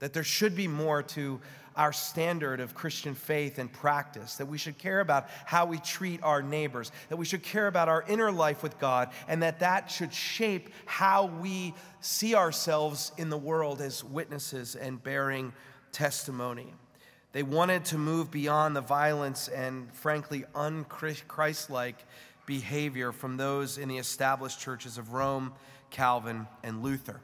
that 0.00 0.12
there 0.12 0.24
should 0.24 0.56
be 0.56 0.68
more 0.68 1.02
to 1.02 1.40
our 1.76 1.92
standard 1.92 2.60
of 2.60 2.74
Christian 2.74 3.14
faith 3.14 3.58
and 3.58 3.72
practice, 3.72 4.36
that 4.36 4.46
we 4.46 4.58
should 4.58 4.76
care 4.76 5.00
about 5.00 5.28
how 5.46 5.66
we 5.66 5.78
treat 5.78 6.22
our 6.22 6.42
neighbors, 6.42 6.90
that 7.08 7.16
we 7.16 7.24
should 7.24 7.42
care 7.42 7.68
about 7.68 7.88
our 7.88 8.04
inner 8.08 8.32
life 8.32 8.62
with 8.62 8.78
God, 8.78 9.10
and 9.28 9.42
that 9.42 9.60
that 9.60 9.90
should 9.90 10.12
shape 10.12 10.70
how 10.84 11.26
we 11.26 11.72
see 12.00 12.34
ourselves 12.34 13.12
in 13.16 13.30
the 13.30 13.38
world 13.38 13.80
as 13.80 14.02
witnesses 14.02 14.74
and 14.74 15.02
bearing 15.02 15.52
testimony. 15.92 16.74
They 17.32 17.44
wanted 17.44 17.84
to 17.86 17.98
move 17.98 18.30
beyond 18.30 18.74
the 18.74 18.80
violence 18.80 19.48
and, 19.48 19.92
frankly, 19.94 20.44
unchristlike 20.54 21.94
behavior 22.46 23.12
from 23.12 23.36
those 23.36 23.78
in 23.78 23.88
the 23.88 23.98
established 23.98 24.60
churches 24.60 24.98
of 24.98 25.12
Rome, 25.12 25.52
Calvin, 25.90 26.48
and 26.64 26.82
Luther. 26.82 27.20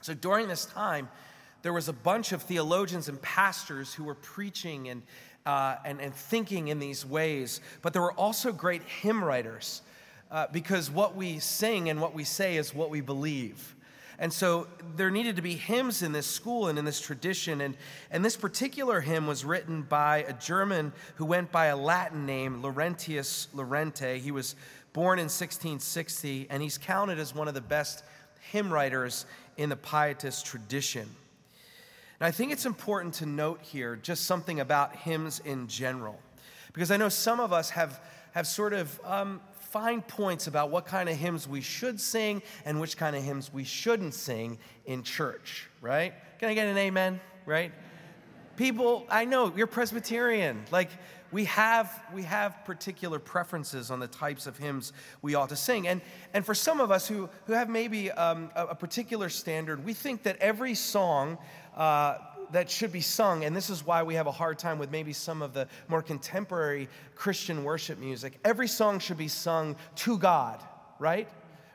So 0.00 0.14
during 0.14 0.48
this 0.48 0.64
time, 0.64 1.10
there 1.66 1.72
was 1.72 1.88
a 1.88 1.92
bunch 1.92 2.30
of 2.30 2.42
theologians 2.42 3.08
and 3.08 3.20
pastors 3.20 3.92
who 3.92 4.04
were 4.04 4.14
preaching 4.14 4.88
and, 4.88 5.02
uh, 5.46 5.74
and, 5.84 6.00
and 6.00 6.14
thinking 6.14 6.68
in 6.68 6.78
these 6.78 7.04
ways, 7.04 7.60
but 7.82 7.92
there 7.92 8.02
were 8.02 8.12
also 8.12 8.52
great 8.52 8.84
hymn 8.84 9.24
writers 9.24 9.82
uh, 10.30 10.46
because 10.52 10.92
what 10.92 11.16
we 11.16 11.40
sing 11.40 11.88
and 11.88 12.00
what 12.00 12.14
we 12.14 12.22
say 12.22 12.56
is 12.56 12.72
what 12.72 12.88
we 12.88 13.00
believe. 13.00 13.74
And 14.20 14.32
so 14.32 14.68
there 14.94 15.10
needed 15.10 15.34
to 15.34 15.42
be 15.42 15.56
hymns 15.56 16.02
in 16.02 16.12
this 16.12 16.28
school 16.28 16.68
and 16.68 16.78
in 16.78 16.84
this 16.84 17.00
tradition. 17.00 17.60
And, 17.60 17.76
and 18.12 18.24
this 18.24 18.36
particular 18.36 19.00
hymn 19.00 19.26
was 19.26 19.44
written 19.44 19.82
by 19.82 20.18
a 20.18 20.34
German 20.34 20.92
who 21.16 21.24
went 21.24 21.50
by 21.50 21.66
a 21.66 21.76
Latin 21.76 22.26
name, 22.26 22.62
Laurentius 22.62 23.48
Laurenti. 23.52 24.18
He 24.18 24.30
was 24.30 24.54
born 24.92 25.18
in 25.18 25.24
1660, 25.24 26.46
and 26.48 26.62
he's 26.62 26.78
counted 26.78 27.18
as 27.18 27.34
one 27.34 27.48
of 27.48 27.54
the 27.54 27.60
best 27.60 28.04
hymn 28.52 28.72
writers 28.72 29.26
in 29.56 29.68
the 29.68 29.76
Pietist 29.76 30.46
tradition. 30.46 31.08
And 32.20 32.26
I 32.26 32.30
think 32.30 32.52
it's 32.52 32.66
important 32.66 33.14
to 33.14 33.26
note 33.26 33.60
here 33.62 33.96
just 33.96 34.24
something 34.24 34.60
about 34.60 34.96
hymns 34.96 35.40
in 35.44 35.68
general, 35.68 36.18
because 36.72 36.90
I 36.90 36.96
know 36.96 37.08
some 37.08 37.40
of 37.40 37.52
us 37.52 37.70
have, 37.70 38.00
have 38.32 38.46
sort 38.46 38.72
of 38.72 38.98
um, 39.04 39.40
fine 39.52 40.00
points 40.00 40.46
about 40.46 40.70
what 40.70 40.86
kind 40.86 41.08
of 41.08 41.16
hymns 41.16 41.46
we 41.46 41.60
should 41.60 42.00
sing 42.00 42.42
and 42.64 42.80
which 42.80 42.96
kind 42.96 43.14
of 43.14 43.22
hymns 43.22 43.52
we 43.52 43.64
shouldn't 43.64 44.14
sing 44.14 44.58
in 44.86 45.02
church, 45.02 45.68
right? 45.82 46.14
Can 46.38 46.48
I 46.48 46.54
get 46.54 46.66
an 46.66 46.78
amen, 46.78 47.20
right? 47.44 47.72
People, 48.56 49.04
I 49.10 49.26
know 49.26 49.52
you're 49.54 49.66
Presbyterian. 49.66 50.64
Like, 50.70 50.88
we 51.32 51.44
have, 51.44 52.02
we 52.14 52.22
have 52.22 52.64
particular 52.64 53.18
preferences 53.18 53.90
on 53.90 53.98
the 53.98 54.06
types 54.06 54.46
of 54.46 54.56
hymns 54.56 54.92
we 55.22 55.34
ought 55.34 55.48
to 55.50 55.56
sing. 55.56 55.88
And, 55.88 56.00
and 56.32 56.46
for 56.46 56.54
some 56.54 56.80
of 56.80 56.90
us 56.90 57.06
who, 57.06 57.28
who 57.46 57.52
have 57.52 57.68
maybe 57.68 58.10
um, 58.12 58.50
a, 58.54 58.68
a, 58.68 58.74
particular 58.74 59.28
standard, 59.28 59.84
we 59.84 59.92
think 59.92 60.22
that 60.22 60.38
every 60.38 60.74
song 60.74 61.36
uh, 61.76 62.18
that 62.52 62.70
should 62.70 62.92
be 62.92 63.00
sung, 63.00 63.44
and 63.44 63.54
this 63.54 63.70
is 63.70 63.84
why 63.84 64.02
we 64.02 64.14
have 64.14 64.26
a 64.26 64.32
hard 64.32 64.58
time 64.58 64.78
with 64.78 64.90
maybe 64.90 65.12
some 65.12 65.42
of 65.42 65.52
the 65.52 65.66
more 65.88 66.02
contemporary 66.02 66.88
Christian 67.14 67.64
worship 67.64 67.98
music. 67.98 68.38
Every 68.44 68.68
song 68.68 68.98
should 68.98 69.18
be 69.18 69.28
sung 69.28 69.76
to 69.96 70.18
God, 70.18 70.62
right? 70.98 71.28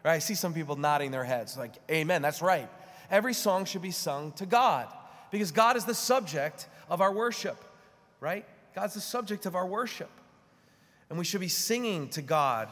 right? 0.04 0.14
I 0.14 0.20
see 0.20 0.36
some 0.36 0.54
people 0.54 0.76
nodding 0.76 1.12
their 1.12 1.24
heads, 1.24 1.58
like, 1.58 1.74
Amen, 1.90 2.22
that's 2.22 2.42
right. 2.42 2.70
Every 3.10 3.34
song 3.34 3.66
should 3.66 3.82
be 3.82 3.92
sung 3.92 4.32
to 4.34 4.46
God 4.46 4.88
because 5.32 5.52
God 5.52 5.76
is 5.76 5.86
the 5.86 5.94
subject 5.94 6.68
of 6.90 7.02
our 7.02 7.12
worship, 7.12 7.62
right? 8.20 8.46
God's 8.74 8.94
the 8.94 9.02
subject 9.02 9.46
of 9.46 9.56
our 9.56 9.66
worship. 9.66 10.10
And 11.10 11.20
we 11.20 11.26
should 11.26 11.42
be 11.42 11.50
singing 11.50 12.08
to 12.10 12.22
God 12.22 12.70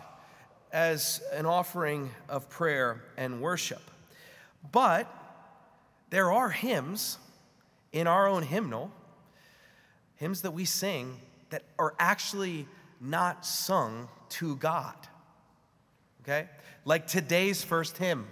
as 0.71 1.21
an 1.33 1.45
offering 1.45 2.09
of 2.29 2.50
prayer 2.50 3.03
and 3.17 3.41
worship. 3.41 3.81
But 4.71 5.13
there 6.09 6.31
are 6.31 6.49
hymns 6.49 7.17
in 7.91 8.07
our 8.07 8.27
own 8.27 8.43
hymnal, 8.43 8.91
hymns 10.15 10.41
that 10.41 10.51
we 10.51 10.65
sing 10.65 11.17
that 11.49 11.63
are 11.77 11.95
actually 11.99 12.67
not 13.01 13.45
sung 13.45 14.07
to 14.29 14.55
God. 14.57 14.95
Okay? 16.21 16.47
Like 16.85 17.07
today's 17.07 17.63
first 17.63 17.97
hymn. 17.97 18.27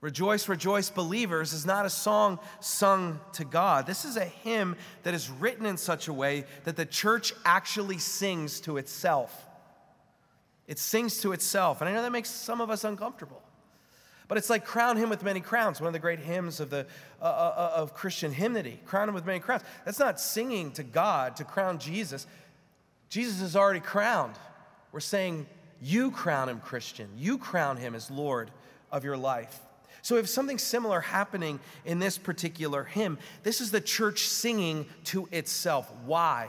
Rejoice, 0.00 0.48
rejoice, 0.48 0.90
believers 0.90 1.54
is 1.54 1.64
not 1.64 1.86
a 1.86 1.90
song 1.90 2.38
sung 2.60 3.20
to 3.32 3.44
God. 3.44 3.86
This 3.86 4.04
is 4.04 4.18
a 4.18 4.24
hymn 4.26 4.76
that 5.02 5.14
is 5.14 5.30
written 5.30 5.64
in 5.64 5.78
such 5.78 6.08
a 6.08 6.12
way 6.12 6.44
that 6.64 6.76
the 6.76 6.84
church 6.84 7.32
actually 7.46 7.96
sings 7.96 8.60
to 8.60 8.76
itself. 8.76 9.46
It 10.66 10.78
sings 10.78 11.20
to 11.20 11.32
itself. 11.32 11.80
And 11.80 11.88
I 11.88 11.94
know 11.94 12.02
that 12.02 12.12
makes 12.12 12.28
some 12.28 12.60
of 12.60 12.68
us 12.68 12.84
uncomfortable. 12.84 13.40
But 14.26 14.38
it's 14.38 14.48
like 14.48 14.64
Crown 14.64 14.96
Him 14.96 15.10
with 15.10 15.22
Many 15.22 15.40
Crowns, 15.40 15.80
one 15.80 15.88
of 15.88 15.92
the 15.92 15.98
great 15.98 16.18
hymns 16.18 16.60
of, 16.60 16.70
the, 16.70 16.86
uh, 17.20 17.24
uh, 17.24 17.54
uh, 17.56 17.72
of 17.76 17.94
Christian 17.94 18.32
hymnody. 18.32 18.80
Crown 18.86 19.08
Him 19.08 19.14
with 19.14 19.26
Many 19.26 19.40
Crowns. 19.40 19.62
That's 19.84 19.98
not 19.98 20.18
singing 20.18 20.72
to 20.72 20.82
God 20.82 21.36
to 21.36 21.44
crown 21.44 21.78
Jesus. 21.78 22.26
Jesus 23.08 23.40
is 23.40 23.54
already 23.54 23.80
crowned. 23.80 24.34
We're 24.92 25.00
saying, 25.00 25.46
You 25.80 26.10
crown 26.10 26.48
him 26.48 26.60
Christian. 26.60 27.08
You 27.16 27.38
crown 27.38 27.76
him 27.76 27.94
as 27.94 28.10
Lord 28.10 28.50
of 28.90 29.04
your 29.04 29.16
life. 29.16 29.60
So, 30.02 30.16
if 30.16 30.28
something 30.28 30.58
similar 30.58 31.00
happening 31.00 31.60
in 31.84 31.98
this 31.98 32.18
particular 32.18 32.84
hymn, 32.84 33.18
this 33.42 33.60
is 33.60 33.70
the 33.70 33.80
church 33.80 34.26
singing 34.28 34.86
to 35.04 35.28
itself. 35.32 35.90
Why? 36.04 36.48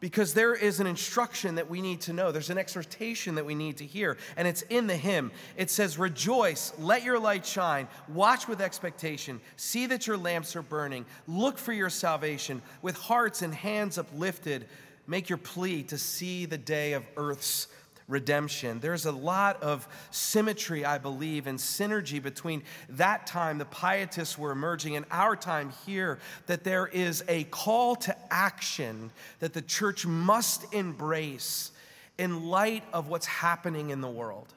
Because 0.00 0.32
there 0.32 0.54
is 0.54 0.80
an 0.80 0.86
instruction 0.86 1.56
that 1.56 1.68
we 1.68 1.82
need 1.82 2.00
to 2.02 2.12
know. 2.12 2.32
There's 2.32 2.50
an 2.50 2.56
exhortation 2.56 3.34
that 3.34 3.44
we 3.44 3.54
need 3.54 3.76
to 3.78 3.86
hear, 3.86 4.16
and 4.36 4.48
it's 4.48 4.62
in 4.62 4.86
the 4.86 4.96
hymn. 4.96 5.30
It 5.56 5.70
says, 5.70 5.98
Rejoice, 5.98 6.72
let 6.78 7.04
your 7.04 7.18
light 7.18 7.44
shine, 7.44 7.86
watch 8.08 8.48
with 8.48 8.62
expectation, 8.62 9.40
see 9.56 9.86
that 9.86 10.06
your 10.06 10.16
lamps 10.16 10.56
are 10.56 10.62
burning, 10.62 11.04
look 11.28 11.58
for 11.58 11.74
your 11.74 11.90
salvation, 11.90 12.62
with 12.80 12.96
hearts 12.96 13.42
and 13.42 13.54
hands 13.54 13.98
uplifted, 13.98 14.66
make 15.06 15.28
your 15.28 15.38
plea 15.38 15.82
to 15.84 15.98
see 15.98 16.46
the 16.46 16.58
day 16.58 16.94
of 16.94 17.04
earth's 17.16 17.66
redemption. 18.10 18.80
There's 18.80 19.06
a 19.06 19.12
lot 19.12 19.62
of 19.62 19.88
symmetry, 20.10 20.84
I 20.84 20.98
believe, 20.98 21.46
and 21.46 21.58
synergy 21.58 22.22
between 22.22 22.62
that 22.90 23.26
time 23.26 23.58
the 23.58 23.64
pietists 23.64 24.36
were 24.36 24.50
emerging 24.50 24.96
and 24.96 25.06
our 25.10 25.36
time 25.36 25.72
here, 25.86 26.18
that 26.46 26.64
there 26.64 26.86
is 26.86 27.24
a 27.28 27.44
call 27.44 27.96
to 27.96 28.16
action 28.30 29.10
that 29.38 29.54
the 29.54 29.62
church 29.62 30.04
must 30.04 30.74
embrace 30.74 31.70
in 32.18 32.46
light 32.46 32.84
of 32.92 33.08
what's 33.08 33.26
happening 33.26 33.90
in 33.90 34.00
the 34.00 34.10
world, 34.10 34.52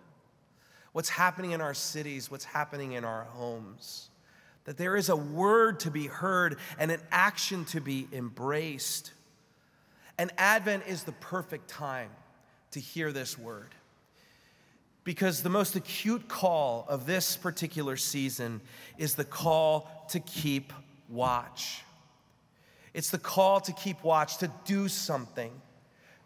what's 0.91 1.09
happening 1.09 1.51
in 1.51 1.61
our 1.61 1.73
cities, 1.73 2.29
what's 2.29 2.45
happening 2.45 2.93
in 2.93 3.05
our 3.05 3.23
homes. 3.23 4.09
That 4.65 4.77
there 4.77 4.95
is 4.95 5.09
a 5.09 5.15
word 5.15 5.81
to 5.81 5.91
be 5.91 6.07
heard 6.07 6.57
and 6.79 6.89
an 6.89 7.01
action 7.11 7.65
to 7.65 7.81
be 7.81 8.07
embraced. 8.11 9.11
And 10.17 10.31
Advent 10.37 10.83
is 10.87 11.03
the 11.03 11.11
perfect 11.11 11.69
time 11.69 12.09
to 12.73 12.79
hear 12.79 13.11
this 13.11 13.37
word. 13.37 13.69
Because 15.03 15.43
the 15.43 15.49
most 15.49 15.75
acute 15.75 16.27
call 16.27 16.85
of 16.87 17.05
this 17.05 17.35
particular 17.35 17.97
season 17.97 18.61
is 18.97 19.15
the 19.15 19.25
call 19.25 20.07
to 20.09 20.19
keep 20.19 20.71
watch. 21.09 21.81
It's 22.93 23.09
the 23.09 23.17
call 23.17 23.59
to 23.61 23.73
keep 23.73 24.03
watch, 24.03 24.37
to 24.37 24.51
do 24.65 24.87
something, 24.87 25.51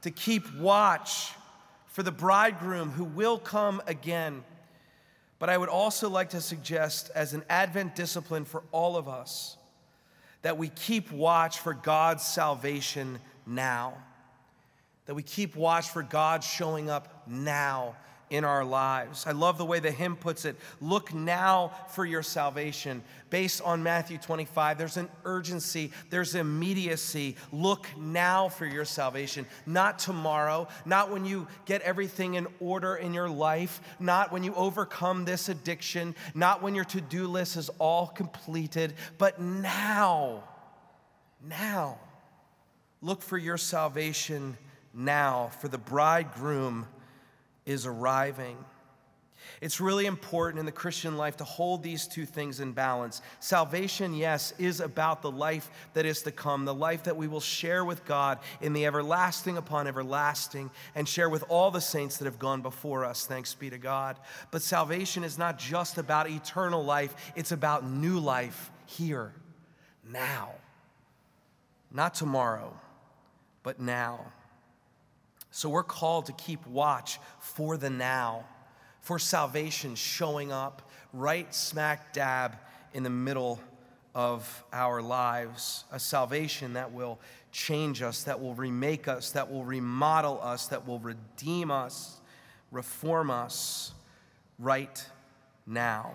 to 0.02 0.12
keep 0.12 0.54
watch 0.56 1.32
for 1.88 2.04
the 2.04 2.12
bridegroom 2.12 2.92
who 2.92 3.04
will 3.04 3.40
come 3.40 3.82
again. 3.88 4.44
But 5.40 5.50
I 5.50 5.58
would 5.58 5.70
also 5.70 6.10
like 6.10 6.32
to 6.32 6.42
suggest, 6.42 7.10
as 7.16 7.34
an 7.34 7.44
Advent 7.50 7.96
discipline 7.96 8.46
for 8.46 8.64
all 8.72 8.98
of 8.98 9.08
us, 9.08 9.58
that 10.44 10.58
we 10.58 10.70
keep 10.70 11.12
watch 11.12 11.60
for 11.60 11.74
God's 11.74 12.24
salvation 12.24 13.20
now 13.46 13.96
that 15.08 15.16
we 15.16 15.24
keep 15.24 15.56
watch 15.56 15.90
for 15.90 16.04
God 16.04 16.44
showing 16.44 16.90
up 16.90 17.24
now 17.28 17.96
in 18.30 18.44
our 18.44 18.66
lives. 18.66 19.26
I 19.26 19.32
love 19.32 19.58
the 19.58 19.66
way 19.66 19.80
the 19.80 19.92
hymn 19.92 20.18
puts 20.18 20.44
it 20.44 20.58
look 20.82 21.14
now 21.14 21.72
for 21.90 22.06
your 22.06 22.24
salvation. 22.24 23.02
Based 23.30 23.62
on 23.62 23.84
Matthew 23.84 24.18
25, 24.18 24.78
there's 24.78 24.98
an 24.98 25.10
urgency, 25.24 25.92
there's 26.10 26.36
immediacy. 26.36 27.38
Look 27.54 27.88
now 27.98 28.50
for 28.50 28.66
your 28.66 28.86
salvation, 28.86 29.46
not 29.66 30.00
tomorrow, 30.00 30.68
not 30.86 31.10
when 31.10 31.26
you 31.26 31.48
get 31.66 31.82
everything 31.82 32.36
in 32.36 32.48
order 32.60 32.96
in 32.96 33.14
your 33.14 33.30
life, 33.30 33.82
not 34.00 34.32
when 34.32 34.44
you 34.44 34.54
overcome 34.56 35.24
this 35.24 35.48
addiction, 35.48 36.14
not 36.36 36.62
when 36.62 36.76
your 36.76 36.86
to 36.86 37.02
do 37.02 37.28
list 37.28 37.56
is 37.56 37.70
all 37.80 38.08
completed, 38.08 38.94
but 39.18 39.40
now. 39.42 40.44
Now. 41.48 42.00
Look 43.02 43.22
for 43.22 43.38
your 43.38 43.58
salvation 43.58 44.58
now, 44.98 45.52
for 45.60 45.68
the 45.68 45.78
bridegroom 45.78 46.88
is 47.66 47.86
arriving. 47.86 48.58
It's 49.62 49.80
really 49.80 50.08
important 50.08 50.60
in 50.60 50.66
the 50.66 50.72
Christian 50.72 51.18
life 51.18 51.38
to 51.38 51.44
hold 51.44 51.84
these 51.84 52.08
two 52.08 52.26
things 52.26 52.60
in 52.60 52.74
balance. 52.74 53.22
Salvation, 53.40 54.16
yes, 54.16 54.54
is 54.58 54.80
about 54.80 55.22
the 55.22 55.30
life 55.30 55.70
that 55.94 56.06
is 56.06 56.24
to 56.24 56.32
come, 56.32 56.66
the 56.66 56.74
life 56.74 57.04
that 57.04 57.16
we 57.16 57.28
will 57.28 57.40
share 57.40 57.86
with 57.86 58.06
God 58.06 58.40
in 58.60 58.74
the 58.74 58.88
everlasting 58.88 59.58
upon 59.58 59.88
everlasting 59.88 60.72
and 60.96 61.08
share 61.08 61.30
with 61.30 61.44
all 61.48 61.70
the 61.70 61.80
saints 61.80 62.18
that 62.18 62.26
have 62.26 62.40
gone 62.40 62.62
before 62.62 63.06
us, 63.06 63.28
thanks 63.28 63.54
be 63.54 63.70
to 63.70 63.78
God. 63.78 64.18
But 64.50 64.64
salvation 64.64 65.24
is 65.24 65.38
not 65.38 65.60
just 65.60 66.00
about 66.00 66.30
eternal 66.30 66.84
life, 66.84 67.16
it's 67.36 67.52
about 67.52 67.88
new 67.88 68.20
life 68.20 68.72
here, 68.88 69.32
now. 70.12 70.54
Not 71.92 72.16
tomorrow, 72.16 72.74
but 73.62 73.80
now. 73.80 74.34
So 75.58 75.70
we're 75.70 75.82
called 75.82 76.28
to 76.28 76.34
keep 76.34 76.68
watch 76.68 77.18
for 77.40 77.78
the 77.78 77.90
now, 77.90 78.46
for 79.02 79.18
salvation 79.18 79.96
showing 79.96 80.52
up 80.52 80.88
right 81.14 81.52
smack 81.52 82.14
dab 82.14 82.60
in 82.94 83.02
the 83.02 83.10
middle 83.10 83.60
of 84.14 84.64
our 84.72 85.02
lives. 85.02 85.86
A 85.92 86.00
salvation 86.00 86.74
that 86.74 86.92
will 86.92 87.18
change 87.52 88.04
us, 88.04 88.22
that 88.26 88.40
will 88.40 88.54
remake 88.54 89.08
us, 89.08 89.32
that 89.32 89.52
will 89.52 89.64
remodel 89.64 90.40
us, 90.44 90.68
that 90.68 90.88
will 90.88 91.00
redeem 91.00 91.72
us, 91.72 92.18
reform 92.70 93.32
us 93.32 93.94
right 94.60 95.04
now. 95.66 96.14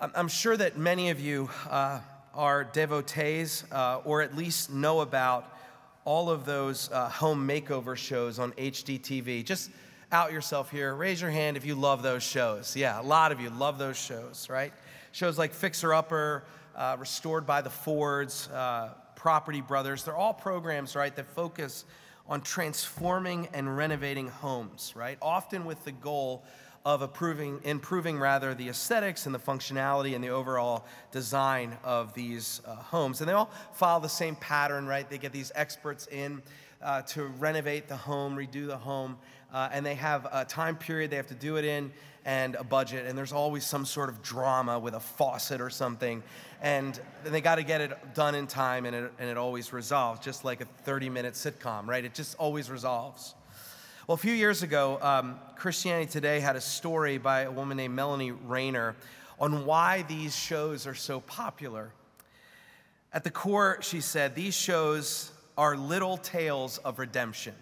I'm 0.00 0.26
sure 0.26 0.56
that 0.56 0.76
many 0.76 1.10
of 1.10 1.20
you 1.20 1.48
uh, 1.68 2.00
are 2.34 2.64
devotees 2.64 3.62
uh, 3.70 4.00
or 4.04 4.20
at 4.20 4.36
least 4.36 4.72
know 4.72 4.98
about 4.98 5.59
all 6.04 6.30
of 6.30 6.44
those 6.44 6.90
uh, 6.92 7.08
home 7.08 7.46
makeover 7.46 7.96
shows 7.96 8.38
on 8.38 8.52
HGTV. 8.52 9.44
Just 9.44 9.70
out 10.12 10.32
yourself 10.32 10.70
here. 10.70 10.94
Raise 10.94 11.20
your 11.20 11.30
hand 11.30 11.56
if 11.56 11.64
you 11.64 11.74
love 11.74 12.02
those 12.02 12.22
shows. 12.22 12.74
Yeah, 12.74 13.00
a 13.00 13.02
lot 13.02 13.32
of 13.32 13.40
you 13.40 13.50
love 13.50 13.78
those 13.78 13.96
shows, 13.96 14.48
right? 14.48 14.72
Shows 15.12 15.38
like 15.38 15.52
Fixer 15.52 15.94
Upper, 15.94 16.44
uh, 16.74 16.96
Restored 16.98 17.46
by 17.46 17.60
the 17.60 17.70
Fords, 17.70 18.48
uh, 18.48 18.90
Property 19.14 19.60
Brothers. 19.60 20.04
They're 20.04 20.16
all 20.16 20.34
programs, 20.34 20.96
right, 20.96 21.14
that 21.14 21.26
focus 21.26 21.84
on 22.26 22.40
transforming 22.40 23.48
and 23.52 23.76
renovating 23.76 24.28
homes, 24.28 24.92
right? 24.96 25.18
Often 25.20 25.64
with 25.64 25.84
the 25.84 25.92
goal 25.92 26.44
of 26.84 27.02
improving, 27.02 27.60
improving 27.64 28.18
rather 28.18 28.54
the 28.54 28.68
aesthetics 28.68 29.26
and 29.26 29.34
the 29.34 29.38
functionality 29.38 30.14
and 30.14 30.24
the 30.24 30.28
overall 30.28 30.86
design 31.12 31.76
of 31.84 32.14
these 32.14 32.62
uh, 32.66 32.74
homes. 32.74 33.20
And 33.20 33.28
they 33.28 33.34
all 33.34 33.50
follow 33.74 34.00
the 34.00 34.08
same 34.08 34.34
pattern, 34.36 34.86
right? 34.86 35.08
They 35.08 35.18
get 35.18 35.32
these 35.32 35.52
experts 35.54 36.06
in 36.06 36.42
uh, 36.82 37.02
to 37.02 37.24
renovate 37.24 37.88
the 37.88 37.96
home, 37.96 38.34
redo 38.34 38.66
the 38.66 38.78
home, 38.78 39.18
uh, 39.52 39.68
and 39.72 39.84
they 39.84 39.94
have 39.94 40.26
a 40.32 40.44
time 40.44 40.76
period 40.76 41.10
they 41.10 41.16
have 41.16 41.26
to 41.26 41.34
do 41.34 41.56
it 41.56 41.64
in 41.64 41.92
and 42.24 42.54
a 42.54 42.64
budget. 42.64 43.06
And 43.06 43.16
there's 43.16 43.32
always 43.32 43.64
some 43.64 43.84
sort 43.84 44.08
of 44.08 44.22
drama 44.22 44.78
with 44.78 44.94
a 44.94 45.00
faucet 45.00 45.60
or 45.60 45.70
something. 45.70 46.22
And 46.62 46.98
they 47.24 47.40
got 47.40 47.56
to 47.56 47.62
get 47.62 47.80
it 47.80 48.14
done 48.14 48.34
in 48.34 48.46
time, 48.46 48.84
and 48.86 48.94
it, 48.94 49.12
and 49.18 49.28
it 49.28 49.36
always 49.36 49.72
resolves, 49.72 50.20
just 50.20 50.44
like 50.44 50.60
a 50.60 50.66
30 50.84 51.08
minute 51.10 51.34
sitcom, 51.34 51.86
right? 51.86 52.04
It 52.04 52.14
just 52.14 52.36
always 52.36 52.70
resolves. 52.70 53.34
Well, 54.06 54.14
a 54.14 54.18
few 54.18 54.34
years 54.34 54.62
ago, 54.62 54.98
um, 55.02 55.38
Christianity 55.60 56.10
Today 56.10 56.40
had 56.40 56.56
a 56.56 56.60
story 56.60 57.18
by 57.18 57.42
a 57.42 57.50
woman 57.50 57.76
named 57.76 57.94
Melanie 57.94 58.30
Rayner 58.30 58.96
on 59.38 59.66
why 59.66 60.06
these 60.08 60.34
shows 60.34 60.86
are 60.86 60.94
so 60.94 61.20
popular. 61.20 61.92
At 63.12 63.24
the 63.24 63.30
core, 63.30 63.76
she 63.82 64.00
said, 64.00 64.34
these 64.34 64.54
shows 64.54 65.30
are 65.58 65.76
little 65.76 66.16
tales 66.16 66.78
of 66.78 66.98
redemption, 66.98 67.52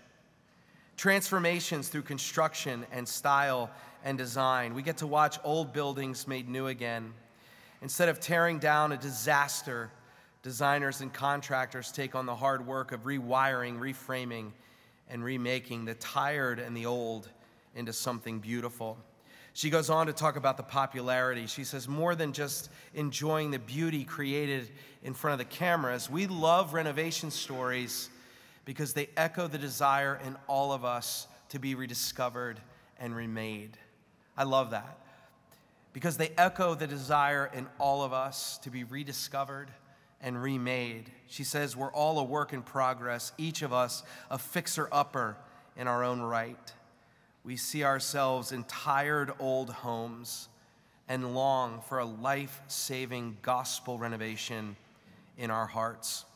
transformations 0.96 1.88
through 1.88 2.02
construction 2.02 2.86
and 2.92 3.08
style 3.08 3.68
and 4.04 4.16
design. 4.16 4.74
We 4.74 4.82
get 4.82 4.98
to 4.98 5.08
watch 5.08 5.40
old 5.42 5.72
buildings 5.72 6.28
made 6.28 6.48
new 6.48 6.68
again. 6.68 7.12
Instead 7.82 8.08
of 8.08 8.20
tearing 8.20 8.60
down 8.60 8.92
a 8.92 8.96
disaster, 8.96 9.90
designers 10.44 11.00
and 11.00 11.12
contractors 11.12 11.90
take 11.90 12.14
on 12.14 12.26
the 12.26 12.36
hard 12.36 12.64
work 12.64 12.92
of 12.92 13.02
rewiring, 13.02 13.80
reframing, 13.80 14.52
and 15.10 15.24
remaking 15.24 15.84
the 15.84 15.94
tired 15.94 16.60
and 16.60 16.76
the 16.76 16.86
old 16.86 17.28
into 17.78 17.92
something 17.92 18.40
beautiful. 18.40 18.98
She 19.54 19.70
goes 19.70 19.88
on 19.88 20.06
to 20.08 20.12
talk 20.12 20.36
about 20.36 20.56
the 20.56 20.62
popularity. 20.62 21.46
She 21.46 21.64
says, 21.64 21.88
more 21.88 22.14
than 22.14 22.32
just 22.32 22.70
enjoying 22.94 23.50
the 23.50 23.58
beauty 23.58 24.04
created 24.04 24.68
in 25.02 25.14
front 25.14 25.32
of 25.32 25.38
the 25.38 25.52
cameras, 25.56 26.10
we 26.10 26.26
love 26.26 26.74
renovation 26.74 27.30
stories 27.30 28.10
because 28.64 28.92
they 28.92 29.08
echo 29.16 29.46
the 29.46 29.58
desire 29.58 30.20
in 30.26 30.36
all 30.46 30.72
of 30.72 30.84
us 30.84 31.26
to 31.48 31.58
be 31.58 31.74
rediscovered 31.74 32.60
and 33.00 33.16
remade. 33.16 33.78
I 34.36 34.44
love 34.44 34.70
that. 34.70 34.98
Because 35.92 36.16
they 36.16 36.30
echo 36.36 36.74
the 36.74 36.86
desire 36.86 37.50
in 37.54 37.66
all 37.78 38.02
of 38.02 38.12
us 38.12 38.58
to 38.58 38.70
be 38.70 38.84
rediscovered 38.84 39.70
and 40.20 40.40
remade. 40.40 41.10
She 41.28 41.44
says, 41.44 41.76
We're 41.76 41.92
all 41.92 42.18
a 42.18 42.24
work 42.24 42.52
in 42.52 42.62
progress, 42.62 43.32
each 43.38 43.62
of 43.62 43.72
us 43.72 44.02
a 44.30 44.38
fixer 44.38 44.88
upper 44.92 45.36
in 45.76 45.88
our 45.88 46.04
own 46.04 46.20
right. 46.20 46.72
We 47.48 47.56
see 47.56 47.82
ourselves 47.82 48.52
in 48.52 48.64
tired 48.64 49.32
old 49.38 49.70
homes 49.70 50.50
and 51.08 51.34
long 51.34 51.80
for 51.80 51.98
a 51.98 52.04
life 52.04 52.60
saving 52.68 53.38
gospel 53.40 53.96
renovation 53.96 54.76
in 55.38 55.50
our 55.50 55.64
hearts. 55.64 56.26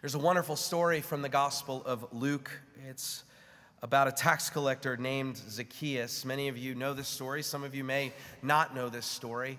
There's 0.00 0.16
a 0.16 0.18
wonderful 0.18 0.56
story 0.56 1.02
from 1.02 1.22
the 1.22 1.28
Gospel 1.28 1.84
of 1.86 2.04
Luke. 2.12 2.50
It's 2.88 3.22
about 3.80 4.08
a 4.08 4.10
tax 4.10 4.50
collector 4.50 4.96
named 4.96 5.36
Zacchaeus. 5.36 6.24
Many 6.24 6.48
of 6.48 6.58
you 6.58 6.74
know 6.74 6.92
this 6.92 7.06
story, 7.06 7.44
some 7.44 7.62
of 7.62 7.72
you 7.72 7.84
may 7.84 8.12
not 8.42 8.74
know 8.74 8.88
this 8.88 9.06
story. 9.06 9.56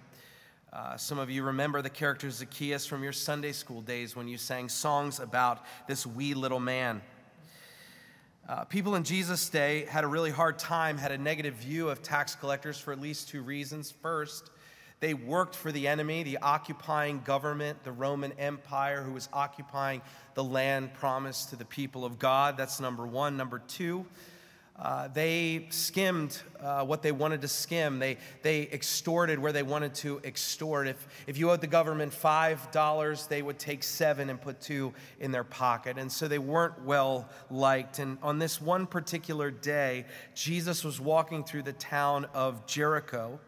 Uh, 0.73 0.97
some 0.97 1.19
of 1.19 1.29
you 1.29 1.43
remember 1.43 1.81
the 1.81 1.89
character 1.89 2.29
Zacchaeus 2.29 2.85
from 2.85 3.01
your 3.01 3.13
Sunday 3.13 3.53
school 3.53 3.79
days 3.79 4.13
when 4.13 4.27
you 4.27 4.37
sang 4.37 4.67
songs 4.67 5.21
about 5.21 5.63
this 5.87 6.05
wee 6.05 6.33
little 6.33 6.59
man. 6.59 7.01
Uh, 8.47 8.63
people 8.63 8.95
in 8.95 9.03
Jesus' 9.03 9.49
day 9.49 9.83
had 9.89 10.05
a 10.05 10.07
really 10.07 10.31
hard 10.31 10.57
time, 10.57 10.97
had 10.97 11.11
a 11.11 11.17
negative 11.17 11.55
view 11.55 11.89
of 11.89 12.01
tax 12.01 12.33
collectors 12.33 12.79
for 12.79 12.93
at 12.93 13.01
least 13.01 13.27
two 13.27 13.41
reasons. 13.41 13.91
First, 14.01 14.51
they 15.01 15.13
worked 15.13 15.53
for 15.53 15.69
the 15.69 15.85
enemy, 15.85 16.23
the 16.23 16.37
occupying 16.37 17.19
government, 17.25 17.83
the 17.83 17.91
Roman 17.91 18.31
Empire, 18.39 19.01
who 19.01 19.11
was 19.11 19.27
occupying 19.33 20.01
the 20.33 20.45
land 20.45 20.93
promised 20.93 21.49
to 21.49 21.57
the 21.57 21.65
people 21.65 22.05
of 22.05 22.19
God. 22.19 22.55
That's 22.55 22.79
number 22.79 23.05
one. 23.05 23.35
Number 23.35 23.59
two, 23.67 24.05
uh, 24.79 25.07
they 25.07 25.65
skimmed 25.69 26.39
uh, 26.59 26.83
what 26.85 27.01
they 27.01 27.11
wanted 27.11 27.41
to 27.41 27.47
skim. 27.47 27.97
They, 27.97 28.17
they 28.43 28.63
extorted 28.71 29.39
where 29.39 29.51
they 29.51 29.63
wanted 29.63 29.95
to 29.95 30.21
extort. 30.23 30.87
If, 30.87 31.07
if 31.25 31.37
you 31.37 31.49
owed 31.49 31.61
the 31.61 31.67
government 31.67 32.13
$5, 32.13 33.27
they 33.27 33.41
would 33.41 33.57
take 33.57 33.83
seven 33.83 34.29
and 34.29 34.39
put 34.39 34.61
two 34.61 34.93
in 35.19 35.31
their 35.31 35.43
pocket. 35.43 35.97
And 35.97 36.11
so 36.11 36.27
they 36.27 36.39
weren't 36.39 36.83
well 36.83 37.27
liked. 37.49 37.99
And 37.99 38.19
on 38.21 38.37
this 38.37 38.61
one 38.61 38.85
particular 38.85 39.49
day, 39.49 40.05
Jesus 40.35 40.83
was 40.83 41.01
walking 41.01 41.43
through 41.43 41.63
the 41.63 41.73
town 41.73 42.27
of 42.35 42.67
Jericho 42.67 43.39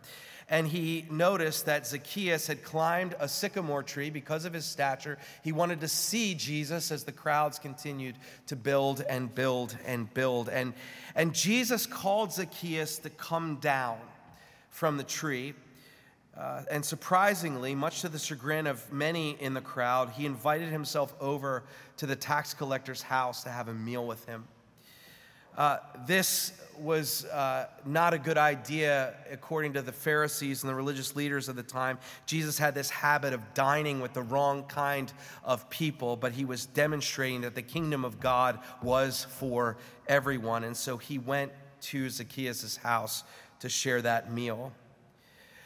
and 0.50 0.68
he 0.68 1.06
noticed 1.10 1.68
that 1.68 1.86
Zacchaeus 1.86 2.48
had 2.48 2.64
climbed 2.64 3.16
a 3.20 3.28
sycamore 3.28 3.84
tree 3.84 4.10
because 4.10 4.46
of 4.46 4.54
his 4.54 4.66
stature. 4.66 5.18
He 5.44 5.52
wanted 5.52 5.82
to 5.82 5.88
see 5.88 6.34
Jesus 6.34 6.92
as 6.92 7.04
the 7.04 7.12
crowds 7.12 7.60
continued 7.60 8.16
to 8.48 8.56
build 8.56 9.02
and 9.08 9.34
build 9.34 9.78
and 9.86 10.12
build. 10.14 10.50
And, 10.50 10.74
and 11.16 11.34
Jesus 11.34 11.86
called 11.86 12.34
Zacchaeus 12.34 12.98
to 13.00 13.10
come 13.10 13.58
down 13.58 14.00
from 14.70 14.98
the 14.98 15.04
tree. 15.04 15.54
Uh, 16.36 16.64
and 16.72 16.84
surprisingly, 16.84 17.76
much 17.76 18.02
to 18.02 18.10
the 18.10 18.20
chagrin 18.20 18.66
of 18.66 18.92
many 18.92 19.32
in 19.42 19.54
the 19.54 19.62
crowd, 19.62 20.10
he 20.12 20.26
invited 20.26 20.70
himself 20.70 21.14
over 21.20 21.64
to 21.98 22.06
the 22.06 22.16
tax 22.16 22.54
collector's 22.54 23.02
house 23.02 23.44
to 23.44 23.50
have 23.50 23.68
a 23.68 23.74
meal 23.74 24.08
with 24.08 24.26
him. 24.26 24.48
Uh, 25.60 25.78
this 26.08 26.54
was 26.80 27.26
uh, 27.26 27.67
not 27.86 28.13
a 28.13 28.17
good 28.17 28.38
idea 28.38 29.13
according 29.30 29.74
to 29.74 29.82
the 29.82 29.91
Pharisees 29.91 30.63
and 30.63 30.69
the 30.69 30.74
religious 30.74 31.17
leaders 31.17 31.50
of 31.50 31.58
the 31.58 31.63
time. 31.63 32.00
Jesus 32.26 32.58
had 32.58 32.74
this 32.74 32.89
habit 32.89 33.34
of 33.34 33.54
dining 33.54 34.00
with 34.00 34.13
the 34.13 34.22
wrong 34.22 34.63
kind 34.63 35.12
of 35.43 35.69
people, 35.69 36.15
but 36.15 36.32
he 36.32 36.45
was 36.45 36.65
demonstrating 36.65 37.41
that 37.41 37.56
the 37.56 37.62
kingdom 37.62 38.06
of 38.06 38.22
God 38.22 38.60
was 38.82 39.26
for 39.26 39.76
everyone. 40.08 40.63
And 40.63 40.78
so 40.78 40.95
he 40.95 41.19
went 41.19 41.52
to 41.82 42.10
Zacchaeus' 42.10 42.78
house 42.78 43.26
to 43.60 43.67
share 43.67 44.02
that 44.02 44.32
meal. 44.32 44.72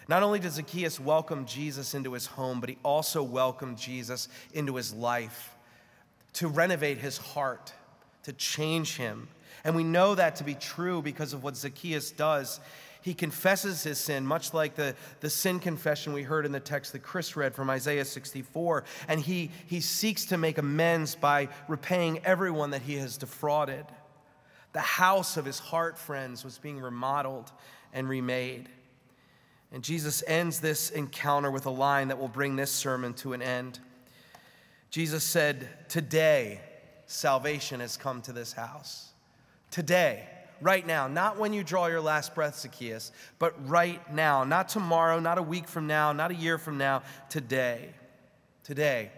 Not 0.08 0.24
only 0.24 0.40
did 0.40 0.54
Zacchaeus 0.54 1.00
welcome 1.00 1.46
Jesus 1.46 1.94
into 1.94 2.14
his 2.14 2.26
home, 2.26 2.60
but 2.60 2.70
he 2.70 2.80
also 2.82 3.22
welcomed 3.22 3.78
Jesus 3.78 4.28
into 4.56 4.74
his 4.74 4.92
life 4.92 5.56
to 6.34 6.48
renovate 6.48 6.98
his 6.98 7.20
heart, 7.20 7.72
to 8.24 8.34
change 8.34 8.98
him 8.98 9.28
and 9.64 9.76
we 9.76 9.84
know 9.84 10.16
that 10.16 10.38
to 10.38 10.44
be 10.44 10.56
true 10.56 11.02
because 11.02 11.34
of 11.34 11.44
what 11.44 11.56
Zacchaeus 11.56 12.12
does. 12.12 12.60
He 13.02 13.14
confesses 13.14 13.84
his 13.84 13.98
sin, 13.98 14.26
much 14.26 14.54
like 14.54 14.76
the, 14.76 14.96
the 15.20 15.30
sin 15.30 15.60
confession 15.60 16.14
we 16.14 16.24
heard 16.24 16.46
in 16.46 16.52
the 16.52 16.60
text 16.60 16.94
that 16.94 17.04
Chris 17.04 17.36
read 17.36 17.54
from 17.54 17.70
Isaiah 17.70 18.06
64. 18.06 18.84
And 19.08 19.20
he, 19.20 19.52
he 19.68 19.82
seeks 19.82 20.26
to 20.28 20.38
make 20.38 20.58
amends 20.58 21.16
by 21.16 21.50
repaying 21.68 22.20
everyone 22.26 22.72
that 22.72 22.82
he 22.82 22.96
has 22.96 23.18
defrauded. 23.18 23.86
The 24.74 24.80
house 24.80 25.38
of 25.38 25.46
his 25.46 25.60
heart, 25.60 25.98
friends, 25.98 26.44
was 26.44 26.58
being 26.58 26.80
remodeled 26.80 27.52
and 27.94 28.08
remade. 28.08 28.70
And 29.72 29.84
Jesus 29.84 30.24
ends 30.28 30.60
this 30.60 30.90
encounter 30.90 31.52
with 31.52 31.66
a 31.66 31.72
line 31.72 32.10
that 32.10 32.20
will 32.20 32.28
bring 32.28 32.56
this 32.56 32.72
sermon 32.72 33.14
to 33.16 33.34
an 33.34 33.42
end. 33.42 33.80
Jesus 34.92 35.24
said, 35.24 35.68
Today, 35.90 36.62
salvation 37.06 37.80
has 37.80 37.98
come 37.98 38.22
to 38.24 38.34
this 38.34 38.54
house 38.54 39.13
today, 39.74 40.24
right 40.62 40.86
now, 40.86 41.08
not 41.08 41.40
when 41.40 41.52
you 41.52 41.64
draw 41.64 41.88
your 41.88 42.00
last 42.00 42.36
breath, 42.36 42.60
Zacchaeus, 42.60 43.12
but 43.40 43.56
right 43.68 44.14
now, 44.14 44.44
not 44.44 44.70
tomorrow, 44.70 45.20
not 45.20 45.40
a 45.40 45.42
week 45.42 45.68
from 45.68 45.88
now, 45.88 46.14
not 46.14 46.30
a 46.30 46.36
year 46.36 46.60
from 46.60 46.78
now, 46.78 47.02
today. 47.28 47.90
Today. 48.64 49.12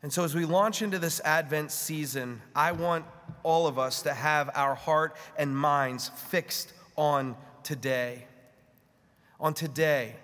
And 0.00 0.12
so, 0.12 0.22
as 0.22 0.32
we 0.32 0.44
launch 0.44 0.80
into 0.80 1.00
this 1.00 1.20
Advent 1.24 1.72
season, 1.72 2.40
I 2.54 2.70
want 2.70 3.04
all 3.42 3.66
of 3.66 3.80
us 3.80 4.02
to 4.02 4.14
have 4.14 4.48
our 4.54 4.76
heart 4.76 5.16
and 5.36 5.56
minds 5.56 6.08
fixed 6.28 6.72
on 6.96 7.34
today. 7.64 8.26
On 9.40 9.54
today. 9.54 10.14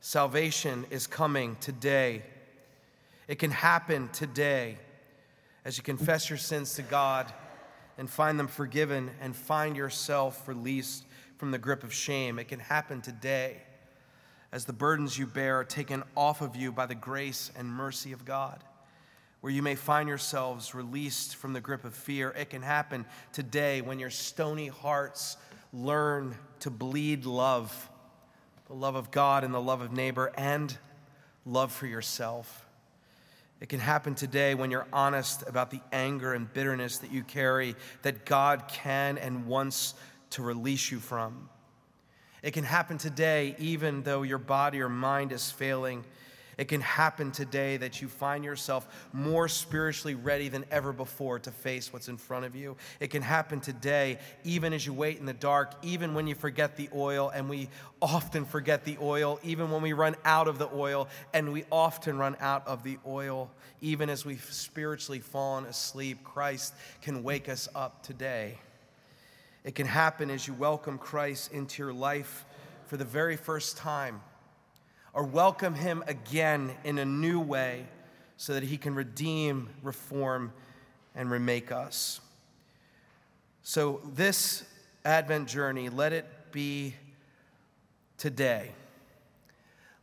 Salvation 0.00 0.86
is 0.90 1.08
coming 1.08 1.56
today. 1.60 2.22
It 3.26 3.40
can 3.40 3.50
happen 3.50 4.08
today 4.12 4.78
as 5.64 5.76
you 5.76 5.82
confess 5.82 6.30
your 6.30 6.38
sins 6.38 6.74
to 6.74 6.82
God 6.82 7.32
and 7.98 8.08
find 8.08 8.38
them 8.38 8.48
forgiven 8.48 9.10
and 9.20 9.36
find 9.36 9.76
yourself 9.76 10.48
released 10.48 11.04
from 11.36 11.50
the 11.50 11.58
grip 11.58 11.84
of 11.84 11.92
shame. 11.92 12.38
It 12.38 12.48
can 12.48 12.60
happen 12.60 13.02
today 13.02 13.58
as 14.50 14.64
the 14.64 14.72
burdens 14.72 15.18
you 15.18 15.26
bear 15.26 15.60
are 15.60 15.64
taken 15.64 16.02
off 16.16 16.40
of 16.40 16.56
you 16.56 16.72
by 16.72 16.86
the 16.86 16.94
grace 16.94 17.50
and 17.56 17.68
mercy 17.68 18.12
of 18.12 18.24
God. 18.24 18.64
Where 19.40 19.52
you 19.52 19.62
may 19.62 19.74
find 19.74 20.08
yourselves 20.08 20.74
released 20.74 21.36
from 21.36 21.52
the 21.52 21.60
grip 21.60 21.84
of 21.84 21.94
fear. 21.94 22.30
It 22.30 22.50
can 22.50 22.62
happen 22.62 23.04
today 23.32 23.82
when 23.82 23.98
your 23.98 24.10
stony 24.10 24.68
hearts 24.68 25.36
learn 25.72 26.34
to 26.60 26.70
bleed 26.70 27.26
love 27.26 27.90
the 28.68 28.74
love 28.74 28.94
of 28.94 29.10
God 29.10 29.44
and 29.44 29.52
the 29.52 29.60
love 29.60 29.80
of 29.80 29.92
neighbor 29.92 30.30
and 30.36 30.76
love 31.46 31.72
for 31.72 31.86
yourself. 31.86 32.67
It 33.60 33.68
can 33.68 33.80
happen 33.80 34.14
today 34.14 34.54
when 34.54 34.70
you're 34.70 34.86
honest 34.92 35.42
about 35.46 35.70
the 35.70 35.80
anger 35.90 36.34
and 36.34 36.52
bitterness 36.52 36.98
that 36.98 37.10
you 37.10 37.24
carry 37.24 37.74
that 38.02 38.24
God 38.24 38.68
can 38.68 39.18
and 39.18 39.46
wants 39.46 39.94
to 40.30 40.42
release 40.42 40.90
you 40.90 41.00
from. 41.00 41.48
It 42.42 42.52
can 42.52 42.64
happen 42.64 42.98
today 42.98 43.56
even 43.58 44.02
though 44.04 44.22
your 44.22 44.38
body 44.38 44.80
or 44.80 44.88
mind 44.88 45.32
is 45.32 45.50
failing 45.50 46.04
it 46.58 46.66
can 46.66 46.80
happen 46.80 47.30
today 47.30 47.76
that 47.76 48.02
you 48.02 48.08
find 48.08 48.44
yourself 48.44 49.08
more 49.12 49.46
spiritually 49.46 50.16
ready 50.16 50.48
than 50.48 50.64
ever 50.72 50.92
before 50.92 51.38
to 51.38 51.52
face 51.52 51.92
what's 51.92 52.08
in 52.08 52.16
front 52.16 52.44
of 52.44 52.56
you. 52.56 52.76
It 52.98 53.08
can 53.08 53.22
happen 53.22 53.60
today, 53.60 54.18
even 54.42 54.72
as 54.72 54.84
you 54.84 54.92
wait 54.92 55.18
in 55.18 55.24
the 55.24 55.32
dark, 55.32 55.72
even 55.82 56.14
when 56.14 56.26
you 56.26 56.34
forget 56.34 56.76
the 56.76 56.88
oil, 56.92 57.30
and 57.32 57.48
we 57.48 57.68
often 58.02 58.44
forget 58.44 58.84
the 58.84 58.98
oil, 59.00 59.38
even 59.44 59.70
when 59.70 59.82
we 59.82 59.92
run 59.92 60.16
out 60.24 60.48
of 60.48 60.58
the 60.58 60.68
oil, 60.74 61.08
and 61.32 61.52
we 61.52 61.64
often 61.70 62.18
run 62.18 62.36
out 62.40 62.66
of 62.66 62.82
the 62.82 62.98
oil, 63.06 63.48
even 63.80 64.10
as 64.10 64.26
we've 64.26 64.44
spiritually 64.50 65.20
fallen 65.20 65.64
asleep. 65.64 66.24
Christ 66.24 66.74
can 67.02 67.22
wake 67.22 67.48
us 67.48 67.68
up 67.76 68.02
today. 68.02 68.58
It 69.62 69.76
can 69.76 69.86
happen 69.86 70.28
as 70.28 70.48
you 70.48 70.54
welcome 70.54 70.98
Christ 70.98 71.52
into 71.52 71.84
your 71.84 71.92
life 71.92 72.44
for 72.86 72.96
the 72.96 73.04
very 73.04 73.36
first 73.36 73.76
time 73.76 74.20
or 75.18 75.24
welcome 75.24 75.74
him 75.74 76.04
again 76.06 76.70
in 76.84 76.96
a 76.96 77.04
new 77.04 77.40
way 77.40 77.84
so 78.36 78.54
that 78.54 78.62
he 78.62 78.76
can 78.76 78.94
redeem, 78.94 79.68
reform, 79.82 80.52
and 81.12 81.28
remake 81.28 81.72
us. 81.72 82.20
So, 83.64 84.00
this 84.14 84.62
Advent 85.04 85.48
journey, 85.48 85.88
let 85.88 86.12
it 86.12 86.24
be 86.52 86.94
today. 88.16 88.70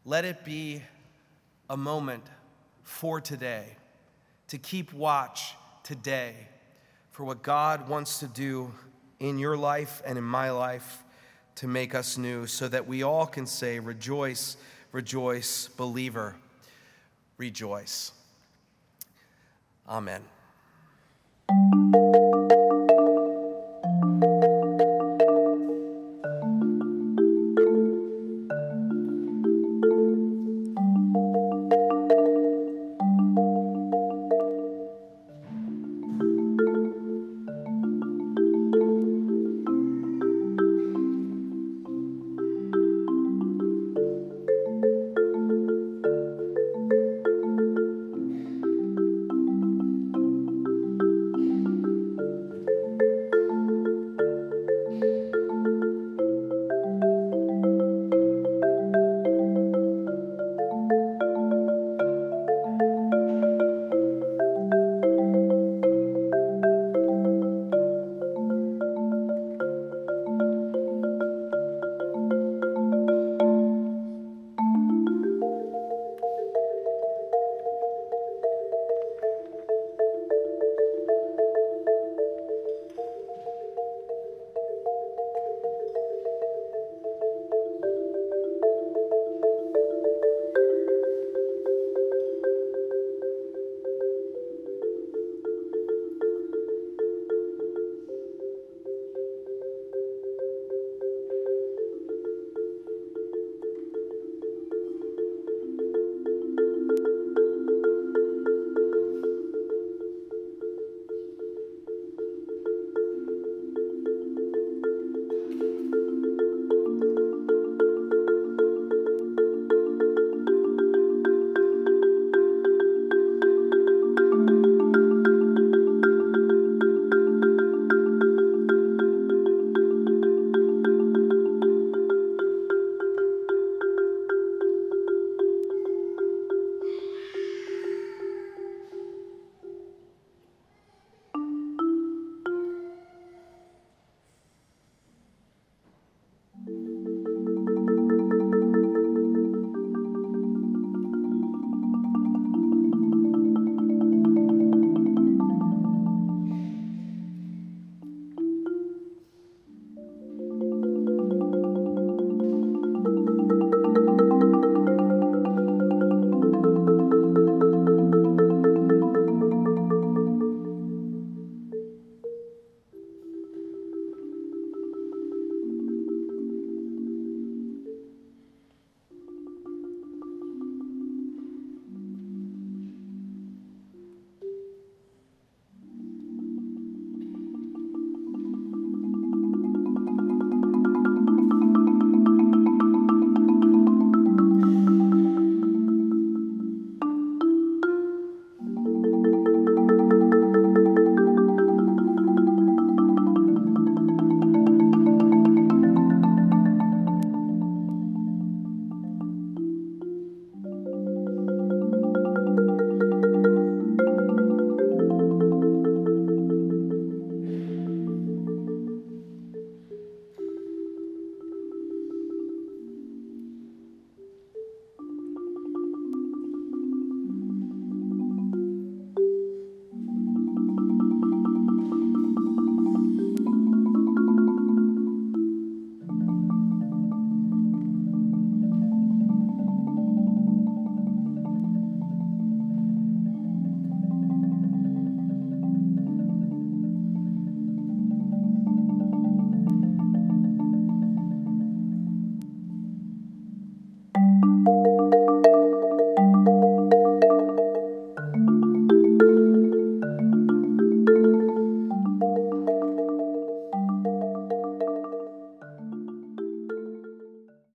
Let 0.03 0.25
it 0.25 0.43
be 0.43 0.81
a 1.69 1.77
moment 1.77 2.25
for 2.83 3.21
today, 3.21 3.77
to 4.49 4.57
keep 4.57 4.91
watch 4.91 5.55
today 5.83 6.35
for 7.11 7.23
what 7.23 7.41
God 7.41 7.87
wants 7.87 8.19
to 8.19 8.27
do 8.27 8.69
in 9.21 9.39
your 9.39 9.55
life 9.55 10.01
and 10.05 10.17
in 10.17 10.25
my 10.25 10.51
life 10.51 11.05
to 11.55 11.69
make 11.69 11.95
us 11.95 12.17
new, 12.17 12.47
so 12.47 12.67
that 12.67 12.85
we 12.85 13.01
all 13.01 13.25
can 13.25 13.45
say, 13.45 13.79
Rejoice 13.79 14.57
rejoice, 14.95 15.67
believer, 15.75 16.37
rejoice. 17.37 18.13
Amen. 19.89 20.21